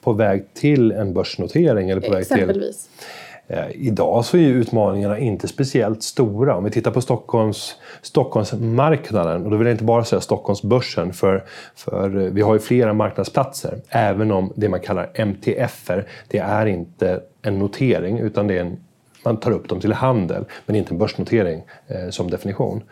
På 0.00 0.12
väg 0.12 0.54
till 0.54 0.92
en 0.92 1.12
börsnotering? 1.12 1.90
Eller 1.90 2.00
på 2.00 2.16
Exempelvis. 2.16 2.56
Väg 2.56 2.98
till 2.98 3.27
Eh, 3.50 3.66
idag 3.74 4.24
så 4.24 4.36
är 4.36 4.40
utmaningarna 4.40 5.18
inte 5.18 5.48
speciellt 5.48 6.02
stora. 6.02 6.56
Om 6.56 6.64
vi 6.64 6.70
tittar 6.70 6.90
på 6.90 7.00
Stockholms, 7.00 7.76
Stockholmsmarknaden, 8.02 9.44
och 9.44 9.50
då 9.50 9.56
vill 9.56 9.66
jag 9.66 9.74
inte 9.74 9.84
bara 9.84 10.04
säga 10.04 10.20
Stockholmsbörsen, 10.20 11.12
för, 11.12 11.44
för 11.74 12.16
eh, 12.16 12.30
vi 12.32 12.42
har 12.42 12.54
ju 12.54 12.60
flera 12.60 12.92
marknadsplatser. 12.92 13.78
Även 13.88 14.30
om 14.30 14.52
det 14.56 14.68
man 14.68 14.80
kallar 14.80 15.10
MTFer, 15.14 16.06
det 16.28 16.38
är 16.38 16.66
inte 16.66 17.20
en 17.42 17.58
notering 17.58 18.18
utan 18.18 18.46
det 18.46 18.56
är 18.56 18.60
en, 18.60 18.76
man 19.24 19.36
tar 19.36 19.50
upp 19.50 19.68
dem 19.68 19.80
till 19.80 19.92
handel, 19.92 20.44
men 20.66 20.76
inte 20.76 20.94
en 20.94 20.98
börsnotering 20.98 21.62
eh, 21.86 22.10
som 22.10 22.30
definition. 22.30 22.82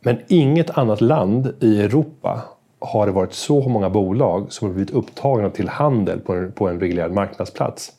Men 0.00 0.18
inget 0.28 0.78
annat 0.78 1.00
land 1.00 1.54
i 1.60 1.82
Europa 1.82 2.42
har 2.78 3.06
det 3.06 3.12
varit 3.12 3.32
så 3.32 3.68
många 3.68 3.90
bolag 3.90 4.52
som 4.52 4.68
har 4.68 4.74
blivit 4.74 4.94
upptagna 4.94 5.50
till 5.50 5.68
handel 5.68 6.20
på 6.20 6.34
en, 6.34 6.52
på 6.52 6.68
en 6.68 6.80
reglerad 6.80 7.12
marknadsplats. 7.12 7.92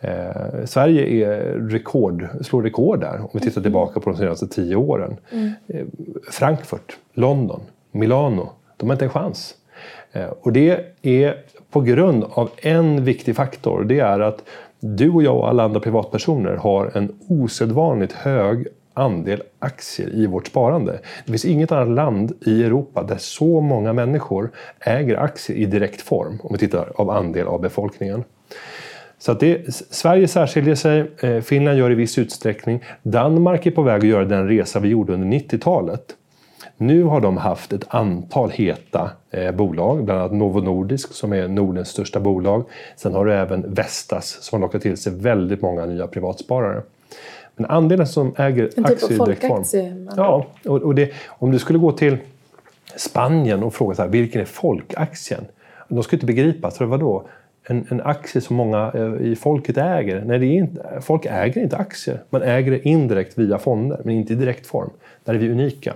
Eh, 0.00 0.64
Sverige 0.64 1.26
är 1.26 1.54
rekord, 1.54 2.28
slår 2.40 2.62
rekord 2.62 3.00
där 3.00 3.20
om 3.20 3.28
vi 3.32 3.40
tittar 3.40 3.62
tillbaka 3.62 4.00
på 4.00 4.10
de 4.10 4.16
senaste 4.16 4.46
tio 4.46 4.76
åren. 4.76 5.16
Mm. 5.32 5.52
Eh, 5.66 5.86
Frankfurt, 6.30 6.96
London, 7.12 7.60
Milano, 7.92 8.50
de 8.76 8.88
har 8.88 8.94
inte 8.94 9.04
en 9.04 9.10
chans. 9.10 9.54
Eh, 10.12 10.28
och 10.40 10.52
det 10.52 10.84
är 11.02 11.36
på 11.70 11.80
grund 11.80 12.24
av 12.30 12.50
en 12.56 13.04
viktig 13.04 13.36
faktor. 13.36 13.84
Det 13.84 14.00
är 14.00 14.20
att 14.20 14.44
du 14.80 15.10
och 15.10 15.22
jag 15.22 15.36
och 15.36 15.48
alla 15.48 15.62
andra 15.62 15.80
privatpersoner 15.80 16.56
har 16.56 16.90
en 16.94 17.12
osedvanligt 17.28 18.12
hög 18.12 18.66
andel 18.94 19.42
aktier 19.58 20.14
i 20.14 20.26
vårt 20.26 20.46
sparande. 20.46 21.00
Det 21.24 21.32
finns 21.32 21.44
inget 21.44 21.72
annat 21.72 21.88
land 21.88 22.32
i 22.46 22.64
Europa 22.64 23.02
där 23.02 23.16
så 23.18 23.60
många 23.60 23.92
människor 23.92 24.50
äger 24.80 25.16
aktier 25.16 25.56
i 25.56 25.66
direkt 25.66 26.00
form 26.00 26.38
om 26.42 26.52
vi 26.52 26.58
tittar 26.58 26.92
av 26.94 27.10
andel 27.10 27.46
av 27.46 27.60
befolkningen. 27.60 28.24
Så 29.20 29.32
att 29.32 29.40
det, 29.40 29.74
Sverige 29.74 30.28
särskiljer 30.28 30.74
sig, 30.74 31.10
eh, 31.20 31.40
Finland 31.40 31.78
gör 31.78 31.90
i 31.90 31.94
viss 31.94 32.18
utsträckning. 32.18 32.84
Danmark 33.02 33.66
är 33.66 33.70
på 33.70 33.82
väg 33.82 34.00
att 34.00 34.08
göra 34.08 34.24
den 34.24 34.48
resa 34.48 34.80
vi 34.80 34.88
gjorde 34.88 35.12
under 35.12 35.38
90-talet. 35.38 36.16
Nu 36.76 37.02
har 37.02 37.20
de 37.20 37.36
haft 37.36 37.72
ett 37.72 37.84
antal 37.88 38.50
heta 38.50 39.10
eh, 39.30 39.52
bolag, 39.52 40.04
bland 40.04 40.20
annat 40.20 40.32
Novo 40.32 40.60
Nordisk 40.60 41.12
som 41.12 41.32
är 41.32 41.48
Nordens 41.48 41.88
största 41.88 42.20
bolag. 42.20 42.64
Sen 42.96 43.14
har 43.14 43.24
du 43.24 43.34
även 43.34 43.74
Vestas 43.74 44.38
som 44.40 44.56
har 44.56 44.66
lockat 44.68 44.82
till 44.82 44.96
sig 44.96 45.12
väldigt 45.12 45.62
många 45.62 45.86
nya 45.86 46.06
privatsparare. 46.06 46.82
Men 47.56 47.70
andelen 47.70 48.06
som 48.06 48.34
äger 48.36 48.64
en 48.64 48.70
typ 48.70 48.86
aktier 48.86 49.12
i 49.12 49.24
direkt 49.24 49.46
form... 49.46 49.64
Ja, 50.16 50.46
och, 50.64 50.82
och 50.82 50.94
det, 50.94 51.12
om 51.28 51.50
du 51.50 51.58
skulle 51.58 51.78
gå 51.78 51.92
till 51.92 52.16
Spanien 52.96 53.62
och 53.62 53.74
fråga 53.74 53.94
så 53.94 54.02
här, 54.02 54.08
vilken 54.08 54.40
är 54.40 54.44
folkaktien? 54.44 55.44
De 55.88 56.02
skulle 56.02 56.16
inte 56.16 56.26
begripa, 56.26 56.70
så 56.70 56.86
vadå? 56.86 57.24
En, 57.64 57.86
en 57.90 58.00
aktie 58.00 58.40
som 58.40 58.56
många 58.56 58.92
eh, 58.94 59.26
i 59.26 59.36
folket 59.36 59.76
äger. 59.76 60.24
Nej, 60.24 60.38
det 60.38 60.46
är 60.46 60.56
inte, 60.56 61.00
folk 61.00 61.26
äger 61.26 61.62
inte 61.62 61.76
aktier. 61.76 62.22
Man 62.30 62.42
äger 62.42 62.70
det 62.70 62.88
indirekt 62.88 63.38
via 63.38 63.58
fonder, 63.58 64.00
men 64.04 64.14
inte 64.14 64.32
i 64.32 64.36
direkt 64.36 64.66
form. 64.66 64.90
Där 65.24 65.34
är 65.34 65.38
vi 65.38 65.50
unika. 65.50 65.94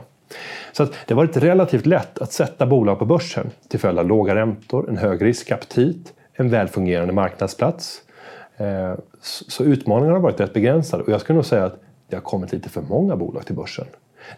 Så 0.72 0.82
att 0.82 0.92
det 1.06 1.14
har 1.14 1.22
varit 1.22 1.36
relativt 1.36 1.86
lätt 1.86 2.18
att 2.18 2.32
sätta 2.32 2.66
bolag 2.66 2.98
på 2.98 3.04
börsen 3.04 3.50
till 3.68 3.80
följd 3.80 3.98
av 3.98 4.06
låga 4.06 4.34
räntor, 4.34 4.88
en 4.88 4.96
hög 4.96 5.24
riskaptit, 5.24 6.12
en 6.32 6.50
välfungerande 6.50 7.12
marknadsplats. 7.12 8.02
Eh, 8.56 8.94
så 9.20 9.64
utmaningarna 9.64 10.14
har 10.14 10.22
varit 10.22 10.40
rätt 10.40 10.52
begränsade 10.52 11.02
och 11.02 11.08
jag 11.08 11.20
skulle 11.20 11.34
nog 11.34 11.46
säga 11.46 11.64
att 11.64 11.80
det 12.08 12.16
har 12.16 12.22
kommit 12.22 12.52
lite 12.52 12.68
för 12.68 12.82
många 12.82 13.16
bolag 13.16 13.46
till 13.46 13.54
börsen. 13.54 13.86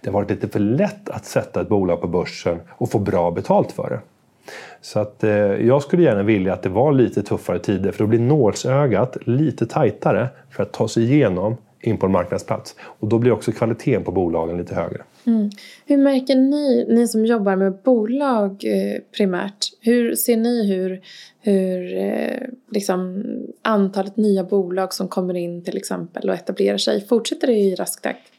Det 0.01 0.11
har 0.11 0.15
varit 0.15 0.31
lite 0.31 0.49
för 0.49 0.59
lätt 0.59 1.09
att 1.09 1.25
sätta 1.25 1.61
ett 1.61 1.69
bolag 1.69 2.01
på 2.01 2.07
börsen 2.07 2.61
och 2.71 2.91
få 2.91 2.99
bra 2.99 3.31
betalt 3.31 3.73
för 3.73 3.91
det. 3.91 4.01
Så 4.81 4.99
att, 4.99 5.25
eh, 5.25 5.31
jag 5.67 5.83
skulle 5.83 6.03
gärna 6.03 6.23
vilja 6.23 6.53
att 6.53 6.63
det 6.63 6.69
var 6.69 6.93
lite 6.93 7.23
tuffare 7.23 7.59
tider 7.59 7.93
för 7.93 7.99
då 7.99 8.07
blir 8.07 8.19
nålsögat 8.19 9.17
lite 9.27 9.67
tajtare 9.67 10.29
för 10.51 10.63
att 10.63 10.73
ta 10.73 10.89
sig 10.89 11.03
igenom 11.05 11.57
in 11.81 11.97
på 11.97 12.07
en 12.07 12.13
marknadsplats. 12.13 12.75
Och 12.81 13.09
då 13.09 13.19
blir 13.19 13.33
också 13.33 13.53
kvaliteten 13.53 14.05
på 14.05 14.13
bolagen 14.13 14.59
lite 14.59 14.75
högre. 14.75 15.03
Mm. 15.27 15.51
Hur 15.87 15.97
märker 15.97 16.35
ni, 16.35 16.87
ni 16.89 17.09
som 17.09 17.27
jobbar 17.27 17.57
med 17.57 17.79
bolag 17.85 18.65
eh, 18.65 19.01
primärt, 19.17 19.67
hur 19.81 20.15
ser 20.15 20.37
ni 20.37 20.67
hur, 20.75 21.01
hur 21.41 21.97
eh, 21.97 22.49
liksom, 22.71 23.25
antalet 23.63 24.17
nya 24.17 24.45
bolag 24.45 24.95
som 24.95 25.09
kommer 25.09 25.35
in 25.35 25.65
till 25.65 25.77
exempel 25.77 26.31
och 26.31 26.35
etablerar 26.35 26.79
sig, 26.79 27.07
fortsätter 27.07 27.47
det 27.47 27.53
i 27.53 27.75
rask 27.75 28.03
takt? 28.03 28.33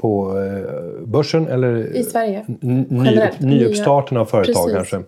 På 0.00 0.40
eh, 0.40 1.06
börsen 1.06 1.48
eller 1.48 1.96
i 1.96 2.04
Sverige. 2.04 2.44
Ny, 2.60 3.20
nyuppstarten 3.38 4.16
av 4.16 4.24
företag 4.24 4.54
Precis. 4.54 4.90
kanske. 4.90 5.02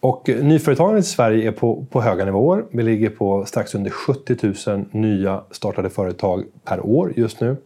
Och 0.00 0.28
eh, 0.28 0.44
nyföretagandet 0.44 1.04
i 1.04 1.08
Sverige 1.08 1.48
är 1.48 1.52
på, 1.52 1.86
på 1.90 2.00
höga 2.00 2.24
nivåer. 2.24 2.64
Vi 2.70 2.82
ligger 2.82 3.10
på 3.10 3.44
strax 3.44 3.74
under 3.74 3.90
70 3.90 4.70
000 4.70 4.84
nya 4.90 5.40
startade 5.50 5.90
företag 5.90 6.44
per 6.64 6.86
år 6.86 7.12
just 7.16 7.40
nu. 7.40 7.56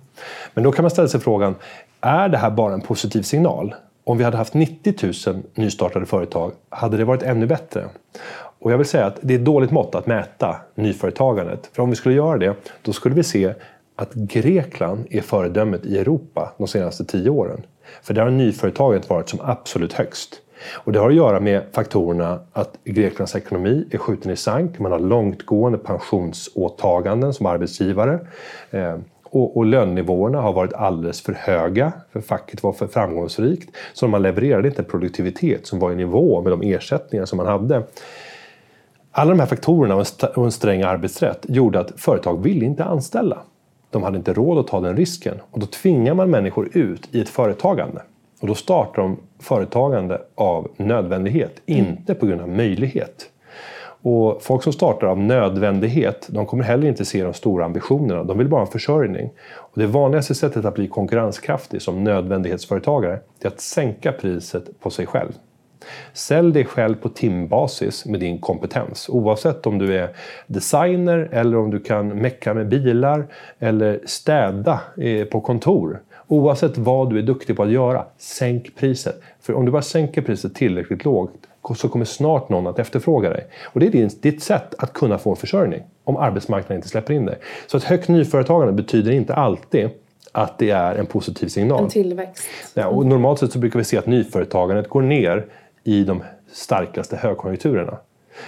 Men 0.54 0.64
då 0.64 0.72
kan 0.72 0.82
man 0.82 0.90
ställa 0.90 1.08
sig 1.08 1.20
frågan, 1.20 1.54
är 2.00 2.28
det 2.28 2.38
här 2.38 2.50
bara 2.50 2.74
en 2.74 2.80
positiv 2.80 3.22
signal? 3.22 3.74
Om 4.04 4.18
vi 4.18 4.24
hade 4.24 4.36
haft 4.36 4.54
90 4.54 4.94
000 5.26 5.42
nystartade 5.54 6.06
företag, 6.06 6.52
hade 6.68 6.96
det 6.96 7.04
varit 7.04 7.22
ännu 7.22 7.46
bättre? 7.46 7.84
Och 8.62 8.72
jag 8.72 8.78
vill 8.78 8.86
säga 8.86 9.06
att 9.06 9.18
det 9.20 9.34
är 9.34 9.38
ett 9.38 9.44
dåligt 9.44 9.70
mått 9.70 9.94
att 9.94 10.06
mäta 10.06 10.56
nyföretagandet. 10.74 11.70
För 11.72 11.82
om 11.82 11.90
vi 11.90 11.96
skulle 11.96 12.14
göra 12.14 12.38
det, 12.38 12.54
då 12.82 12.92
skulle 12.92 13.14
vi 13.14 13.22
se 13.22 13.54
att 14.02 14.14
Grekland 14.14 15.06
är 15.10 15.20
föredömet 15.20 15.86
i 15.86 15.98
Europa 15.98 16.52
de 16.58 16.68
senaste 16.68 17.04
tio 17.04 17.30
åren. 17.30 17.66
För 18.02 18.14
där 18.14 18.22
har 18.22 18.30
nyföretagandet 18.30 19.10
varit 19.10 19.28
som 19.28 19.40
absolut 19.42 19.92
högst. 19.92 20.40
Och 20.72 20.92
det 20.92 20.98
har 20.98 21.08
att 21.08 21.14
göra 21.14 21.40
med 21.40 21.62
faktorerna 21.72 22.40
att 22.52 22.78
Greklands 22.84 23.36
ekonomi 23.36 23.88
är 23.90 23.98
skjuten 23.98 24.32
i 24.32 24.36
sank. 24.36 24.78
Man 24.78 24.92
har 24.92 24.98
långtgående 24.98 25.78
pensionsåtaganden 25.78 27.34
som 27.34 27.46
arbetsgivare. 27.46 28.18
Eh, 28.70 28.96
och, 29.24 29.56
och 29.56 29.66
lönenivåerna 29.66 30.40
har 30.40 30.52
varit 30.52 30.72
alldeles 30.72 31.22
för 31.22 31.32
höga, 31.32 31.92
för 32.12 32.20
facket 32.20 32.62
var 32.62 32.72
för 32.72 32.86
framgångsrikt. 32.86 33.76
Så 33.92 34.08
man 34.08 34.22
levererade 34.22 34.68
inte 34.68 34.82
en 34.82 34.88
produktivitet 34.88 35.66
som 35.66 35.78
var 35.78 35.92
i 35.92 35.96
nivå 35.96 36.42
med 36.42 36.52
de 36.52 36.62
ersättningar 36.62 37.24
som 37.24 37.36
man 37.36 37.46
hade. 37.46 37.82
Alla 39.10 39.30
de 39.30 39.40
här 39.40 39.46
faktorerna 39.46 39.96
och 40.36 40.44
en 40.44 40.52
sträng 40.52 40.82
arbetsrätt 40.82 41.46
gjorde 41.48 41.80
att 41.80 42.00
företag 42.00 42.42
ville 42.42 42.64
inte 42.64 42.84
anställa. 42.84 43.38
De 43.92 44.02
hade 44.02 44.16
inte 44.16 44.32
råd 44.32 44.58
att 44.58 44.66
ta 44.66 44.80
den 44.80 44.96
risken 44.96 45.34
och 45.50 45.60
då 45.60 45.66
tvingar 45.66 46.14
man 46.14 46.30
människor 46.30 46.68
ut 46.72 47.08
i 47.14 47.20
ett 47.20 47.28
företagande. 47.28 48.02
Och 48.40 48.48
då 48.48 48.54
startar 48.54 49.02
de 49.02 49.16
företagande 49.38 50.20
av 50.34 50.70
nödvändighet, 50.76 51.62
mm. 51.66 51.86
inte 51.86 52.14
på 52.14 52.26
grund 52.26 52.40
av 52.40 52.48
möjlighet. 52.48 53.28
Och 54.04 54.42
folk 54.42 54.62
som 54.62 54.72
startar 54.72 55.06
av 55.06 55.18
nödvändighet, 55.18 56.28
de 56.30 56.46
kommer 56.46 56.64
heller 56.64 56.88
inte 56.88 57.04
se 57.04 57.24
de 57.24 57.34
stora 57.34 57.64
ambitionerna. 57.64 58.24
De 58.24 58.38
vill 58.38 58.48
bara 58.48 58.60
ha 58.60 58.66
en 58.66 58.72
försörjning. 58.72 59.30
Och 59.54 59.80
det 59.80 59.86
vanligaste 59.86 60.34
sättet 60.34 60.64
att 60.64 60.74
bli 60.74 60.88
konkurrenskraftig 60.88 61.82
som 61.82 62.04
nödvändighetsföretagare, 62.04 63.20
är 63.40 63.48
att 63.48 63.60
sänka 63.60 64.12
priset 64.12 64.80
på 64.80 64.90
sig 64.90 65.06
själv. 65.06 65.32
Sälj 66.12 66.52
dig 66.52 66.64
själv 66.64 66.94
på 66.94 67.08
timbasis 67.08 68.06
med 68.06 68.20
din 68.20 68.38
kompetens. 68.38 69.08
Oavsett 69.08 69.66
om 69.66 69.78
du 69.78 69.96
är 69.96 70.08
designer 70.46 71.28
eller 71.32 71.58
om 71.58 71.70
du 71.70 71.80
kan 71.80 72.08
mecka 72.08 72.54
med 72.54 72.68
bilar 72.68 73.24
eller 73.58 74.00
städa 74.06 74.80
eh, 74.96 75.24
på 75.24 75.40
kontor. 75.40 76.00
Oavsett 76.28 76.78
vad 76.78 77.10
du 77.10 77.18
är 77.18 77.22
duktig 77.22 77.56
på 77.56 77.62
att 77.62 77.70
göra, 77.70 78.04
sänk 78.18 78.76
priset. 78.76 79.22
För 79.40 79.54
om 79.54 79.64
du 79.64 79.72
bara 79.72 79.82
sänker 79.82 80.22
priset 80.22 80.54
tillräckligt 80.54 81.04
lågt 81.04 81.30
så 81.76 81.88
kommer 81.88 82.04
snart 82.04 82.48
någon 82.48 82.66
att 82.66 82.78
efterfråga 82.78 83.30
dig. 83.30 83.46
Och 83.64 83.80
det 83.80 83.86
är 83.86 84.22
ditt 84.22 84.42
sätt 84.42 84.74
att 84.78 84.92
kunna 84.92 85.18
få 85.18 85.30
en 85.30 85.36
försörjning 85.36 85.82
om 86.04 86.16
arbetsmarknaden 86.16 86.76
inte 86.76 86.88
släpper 86.88 87.14
in 87.14 87.26
dig. 87.26 87.38
Så 87.66 87.76
ett 87.76 87.84
högt 87.84 88.08
nyföretagande 88.08 88.72
betyder 88.72 89.12
inte 89.12 89.34
alltid 89.34 89.90
att 90.32 90.58
det 90.58 90.70
är 90.70 90.94
en 90.94 91.06
positiv 91.06 91.48
signal. 91.48 91.84
En 91.84 91.90
tillväxt. 91.90 92.48
Ja, 92.74 92.86
och 92.86 93.06
normalt 93.06 93.38
sett 93.38 93.52
så 93.52 93.58
brukar 93.58 93.78
vi 93.78 93.84
se 93.84 93.98
att 93.98 94.06
nyföretagandet 94.06 94.88
går 94.88 95.02
ner 95.02 95.46
i 95.84 96.04
de 96.04 96.22
starkaste 96.52 97.16
högkonjunkturerna. 97.16 97.98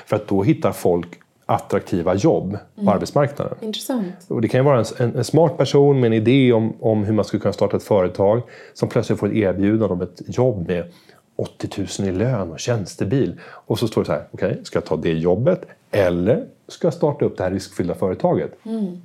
För 0.07 0.17
att 0.17 0.29
då 0.29 0.43
hittar 0.43 0.73
folk 0.73 1.21
attraktiva 1.47 2.14
jobb 2.14 2.59
på 2.85 2.91
arbetsmarknaden. 2.91 3.55
Intressant. 3.61 4.14
Och 4.29 4.41
det 4.41 4.49
kan 4.49 4.61
ju 4.61 4.64
vara 4.64 4.79
en, 4.79 4.85
en, 4.99 5.17
en, 5.17 5.25
smart 5.25 5.57
person 5.57 6.00
med 6.00 6.07
en 6.07 6.12
idé 6.12 6.53
om, 6.53 6.73
om 6.81 7.05
hur 7.05 7.12
man 7.12 7.25
skulle 7.25 7.41
kunna 7.41 7.53
starta 7.53 7.76
ett 7.76 7.83
företag 7.83 8.43
som 8.75 8.88
plötsligt 8.88 9.19
får 9.19 9.26
ett 9.26 9.35
erbjudande 9.35 9.95
om 9.95 10.00
ett 10.00 10.23
jobb 10.26 10.69
med 10.69 10.93
80 11.37 11.87
000 12.00 12.09
i 12.09 12.12
lön 12.12 12.53
och 12.53 12.61
tjänstebil. 12.61 13.41
Och 13.45 13.79
så 13.79 13.88
står 13.88 14.03
det 14.03 14.07
så 14.07 14.12
här, 14.12 14.25
okej, 14.31 14.50
okay, 14.50 14.64
ska 14.64 14.76
jag 14.76 14.85
ta 14.85 14.97
det 14.97 15.12
jobbet 15.12 15.67
eller 15.91 16.47
ska 16.69 16.87
jag 16.87 16.95
starta 16.95 17.25
upp 17.25 17.37
det 17.37 17.43
här 17.43 17.50
riskfyllda 17.50 17.95
företaget? 17.95 18.53
Mm. 18.64 19.03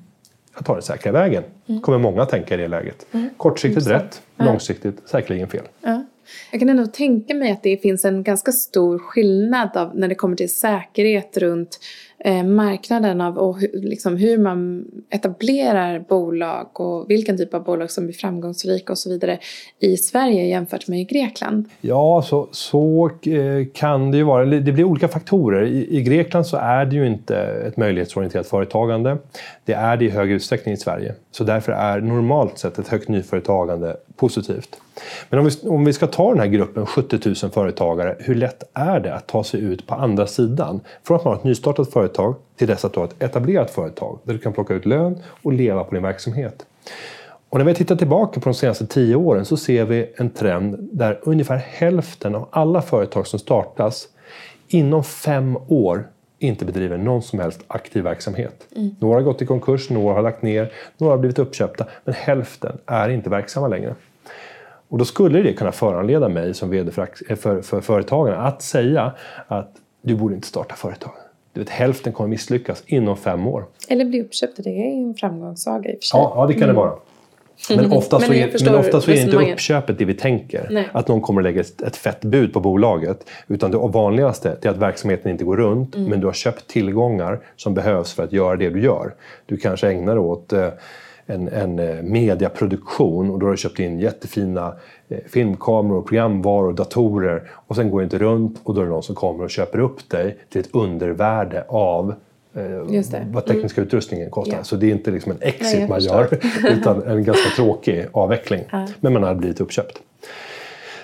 Jag 0.56 0.66
tar 0.66 0.74
den 0.74 0.84
säkra 0.84 1.12
vägen, 1.12 1.44
mm. 1.68 1.82
kommer 1.82 1.98
många 1.98 2.26
tänka 2.26 2.54
i 2.54 2.58
det 2.58 2.68
läget. 2.68 3.06
Mm. 3.12 3.30
Kortsiktigt 3.38 3.88
rätt, 3.88 4.22
långsiktigt 4.36 5.10
säkerligen 5.10 5.48
fel. 5.48 5.68
Ja. 5.82 6.04
Jag 6.52 6.60
kan 6.60 6.70
ändå 6.70 6.86
tänka 6.86 7.34
mig 7.34 7.52
att 7.52 7.64
det 7.64 7.82
finns 7.82 8.06
en 8.06 8.24
ganska 8.24 8.52
stor 8.52 9.00
skillnad 9.00 9.78
av, 9.78 9.98
när 9.98 10.08
det 10.08 10.16
kommer 10.16 10.36
till 10.36 10.56
säkerhet 10.56 11.38
runt 11.38 11.80
eh, 12.20 12.44
marknaden 12.44 13.22
av 13.22 13.38
och 13.38 13.60
hur, 13.60 13.70
liksom 13.74 14.18
hur 14.18 14.38
man 14.38 14.86
etablerar 15.10 16.00
bolag 16.00 16.82
och 16.82 17.10
vilken 17.10 17.38
typ 17.38 17.54
av 17.54 17.64
bolag 17.64 17.92
som 17.92 18.06
blir 18.06 18.16
framgångsrika 18.16 18.94
och 18.94 18.98
så 18.98 19.10
vidare 19.10 19.40
i 19.80 19.98
Sverige 19.98 20.46
jämfört 20.46 20.88
med 20.88 21.02
i 21.02 21.04
Grekland? 21.04 21.70
Ja, 21.82 22.24
så, 22.26 22.48
så 22.52 23.12
eh, 23.22 23.66
kan 23.74 24.12
det 24.12 24.18
ju 24.18 24.24
vara. 24.24 24.46
Det 24.46 24.72
blir 24.72 24.84
olika 24.84 25.08
faktorer. 25.08 25.66
I, 25.66 25.98
I, 25.98 26.02
Grekland 26.02 26.48
så 26.48 26.58
är 26.58 26.86
det 26.86 26.96
ju 26.96 27.08
inte 27.08 27.38
ett 27.38 27.78
möjlighetsorienterat 27.78 28.48
företagande. 28.48 29.18
Det 29.66 29.74
är 29.74 29.98
det 29.98 30.06
i 30.06 30.10
högre 30.10 30.36
utsträckning 30.36 30.74
i 30.74 30.78
Sverige. 30.78 31.14
Så 31.32 31.44
därför 31.44 31.72
är 31.72 32.02
normalt 32.02 32.58
sett 32.58 32.80
ett 32.80 32.88
högt 32.88 33.08
nyföretagande 33.10 33.98
positivt. 34.16 34.78
Men 35.30 35.40
om 35.40 35.46
vi, 35.46 35.70
om 35.70 35.86
vi 35.86 35.94
ska 35.94 36.08
ta 36.08 36.30
den 36.30 36.40
här 36.40 36.48
gruppen 36.48 36.86
70 36.86 37.20
000 37.44 37.52
företagare, 37.52 38.16
hur 38.20 38.36
lätt 38.36 38.64
är 38.74 39.00
det 39.00 39.16
att 39.16 39.28
ta 39.28 39.44
sig 39.44 39.60
ut 39.62 39.88
på 39.88 39.96
andra 39.96 40.28
sidan? 40.28 40.80
Från 41.04 41.18
att 41.18 41.26
man 41.26 41.34
har 41.34 41.40
ett 41.40 41.44
nystartat 41.44 41.94
företag 41.94 42.09
till 42.58 42.68
dess 42.68 42.86
att 42.86 42.94
du 42.94 43.00
har 43.00 43.08
ett 43.08 43.24
etablerat 43.24 43.72
företag 43.72 44.20
där 44.24 44.34
du 44.34 44.40
kan 44.40 44.54
plocka 44.54 44.74
ut 44.74 44.86
lön 44.86 45.20
och 45.44 45.54
leva 45.54 45.84
på 45.84 45.96
din 45.96 46.04
verksamhet. 46.04 46.66
Och 47.50 47.58
när 47.58 47.66
vi 47.66 47.74
tittar 47.74 47.96
tillbaka 47.96 48.40
på 48.40 48.50
de 48.50 48.56
senaste 48.56 48.88
tio 48.88 49.16
åren 49.16 49.46
så 49.46 49.58
ser 49.58 49.86
vi 49.86 50.14
en 50.18 50.30
trend 50.30 50.90
där 50.92 51.20
ungefär 51.24 51.58
hälften 51.58 52.36
av 52.36 52.48
alla 52.52 52.82
företag 52.82 53.28
som 53.28 53.40
startas 53.40 54.08
inom 54.68 55.04
fem 55.04 55.58
år 55.68 56.08
inte 56.40 56.66
bedriver 56.66 56.98
någon 56.98 57.22
som 57.22 57.40
helst 57.40 57.64
aktiv 57.68 58.04
verksamhet. 58.04 58.68
Mm. 58.76 58.96
Några 59.00 59.16
har 59.16 59.22
gått 59.22 59.42
i 59.42 59.46
konkurs, 59.46 59.90
några 59.90 60.14
har 60.14 60.22
lagt 60.22 60.42
ner, 60.42 60.72
några 60.98 61.14
har 61.14 61.18
blivit 61.18 61.40
uppköpta, 61.40 61.86
men 62.04 62.14
hälften 62.14 62.78
är 62.86 63.10
inte 63.10 63.30
verksamma 63.30 63.68
längre. 63.68 63.96
Och 64.88 64.98
då 64.98 65.06
skulle 65.06 65.42
det 65.42 65.54
kunna 65.54 65.72
föranleda 65.72 66.30
mig 66.30 66.54
som 66.54 66.70
VD 66.70 66.92
för, 66.92 67.36
för, 67.36 67.62
för 67.62 67.82
företagarna 67.82 68.38
att 68.38 68.62
säga 68.62 69.14
att 69.48 69.72
du 70.02 70.16
borde 70.16 70.36
inte 70.36 70.48
starta 70.48 70.76
företag. 70.76 71.12
Du 71.60 71.64
vet, 71.64 71.70
hälften 71.70 72.14
kommer 72.14 72.30
misslyckas 72.30 72.84
inom 72.86 73.18
fem 73.18 73.48
år. 73.48 73.66
Eller 73.88 74.06
bli 74.06 74.22
uppköpta, 74.22 74.62
det 74.62 74.70
är 74.70 74.92
en 74.92 75.16
framgångssaga 75.16 75.90
i 75.90 75.96
och 75.96 76.00
för 76.00 76.06
sig. 76.06 76.20
Ja, 76.20 76.34
ja 76.36 76.48
det 76.48 76.54
kan 76.54 76.64
mm. 76.64 76.76
det 76.76 76.82
vara. 76.82 76.94
Men 77.70 77.92
ofta, 77.92 78.20
så, 78.20 78.34
är, 78.34 78.66
men 78.66 78.76
ofta 78.76 79.02
så 79.02 79.12
är 79.12 79.22
inte 79.22 79.38
uppköpet 79.38 79.98
det 79.98 80.06
vi 80.06 80.14
tänker. 80.14 80.68
Nej. 80.70 80.90
Att 80.92 81.08
någon 81.08 81.22
kommer 81.22 81.42
att 81.42 81.44
lägga 81.44 81.62
ett 81.62 81.96
fett 81.96 82.22
bud 82.22 82.54
på 82.54 82.60
bolaget. 82.60 83.30
Utan 83.48 83.72
det 83.72 83.78
vanligaste 83.78 84.58
är 84.62 84.70
att 84.70 84.78
verksamheten 84.78 85.32
inte 85.32 85.44
går 85.44 85.58
runt 85.58 85.96
mm. 85.96 86.10
men 86.10 86.20
du 86.20 86.26
har 86.26 86.34
köpt 86.34 86.68
tillgångar 86.68 87.40
som 87.56 87.74
behövs 87.74 88.14
för 88.14 88.24
att 88.24 88.34
göra 88.34 88.56
det 88.56 88.70
du 88.70 88.84
gör. 88.84 89.14
Du 89.46 89.58
kanske 89.58 89.90
ägnar 89.90 90.18
åt 90.18 90.54
eh, 90.54 90.68
en, 91.30 91.48
en 91.48 91.80
eh, 91.80 92.04
mediaproduktion 92.04 93.32
och 93.32 93.40
då 93.40 93.46
har 93.46 93.52
du 93.52 93.58
köpt 93.58 93.80
in 93.80 94.00
jättefina 94.00 94.74
eh, 95.10 95.18
filmkameror, 95.28 96.02
programvaror, 96.02 96.74
datorer 96.74 97.50
och 97.54 97.76
sen 97.76 97.90
går 97.90 98.00
det 98.00 98.04
inte 98.04 98.18
runt 98.18 98.60
och 98.64 98.74
då 98.74 98.82
är 98.82 98.86
det 98.86 98.92
någon 98.92 99.04
som 99.04 99.16
kommer 99.16 99.44
och 99.44 99.50
köper 99.50 99.80
upp 99.80 100.10
dig 100.10 100.38
till 100.50 100.62
ett 100.62 100.70
undervärde 100.76 101.64
av 101.68 102.14
eh, 102.54 103.24
vad 103.32 103.46
tekniska 103.46 103.82
mm. 103.82 103.88
utrustningen 103.88 104.30
kostar. 104.30 104.54
Yeah. 104.54 104.64
Så 104.64 104.76
det 104.76 104.88
är 104.88 104.92
inte 104.92 105.12
liksom 105.12 105.32
en 105.32 105.42
exit 105.42 105.80
Nej, 105.80 105.90
man 105.90 106.00
gör 106.00 106.40
utan 106.70 107.04
en 107.04 107.24
ganska 107.24 107.50
tråkig 107.56 108.06
avveckling. 108.12 108.62
Uh. 108.74 108.86
Men 109.00 109.14
man 109.14 109.24
har 109.24 109.36
blivit 109.36 109.62
uppköpt. 109.62 110.00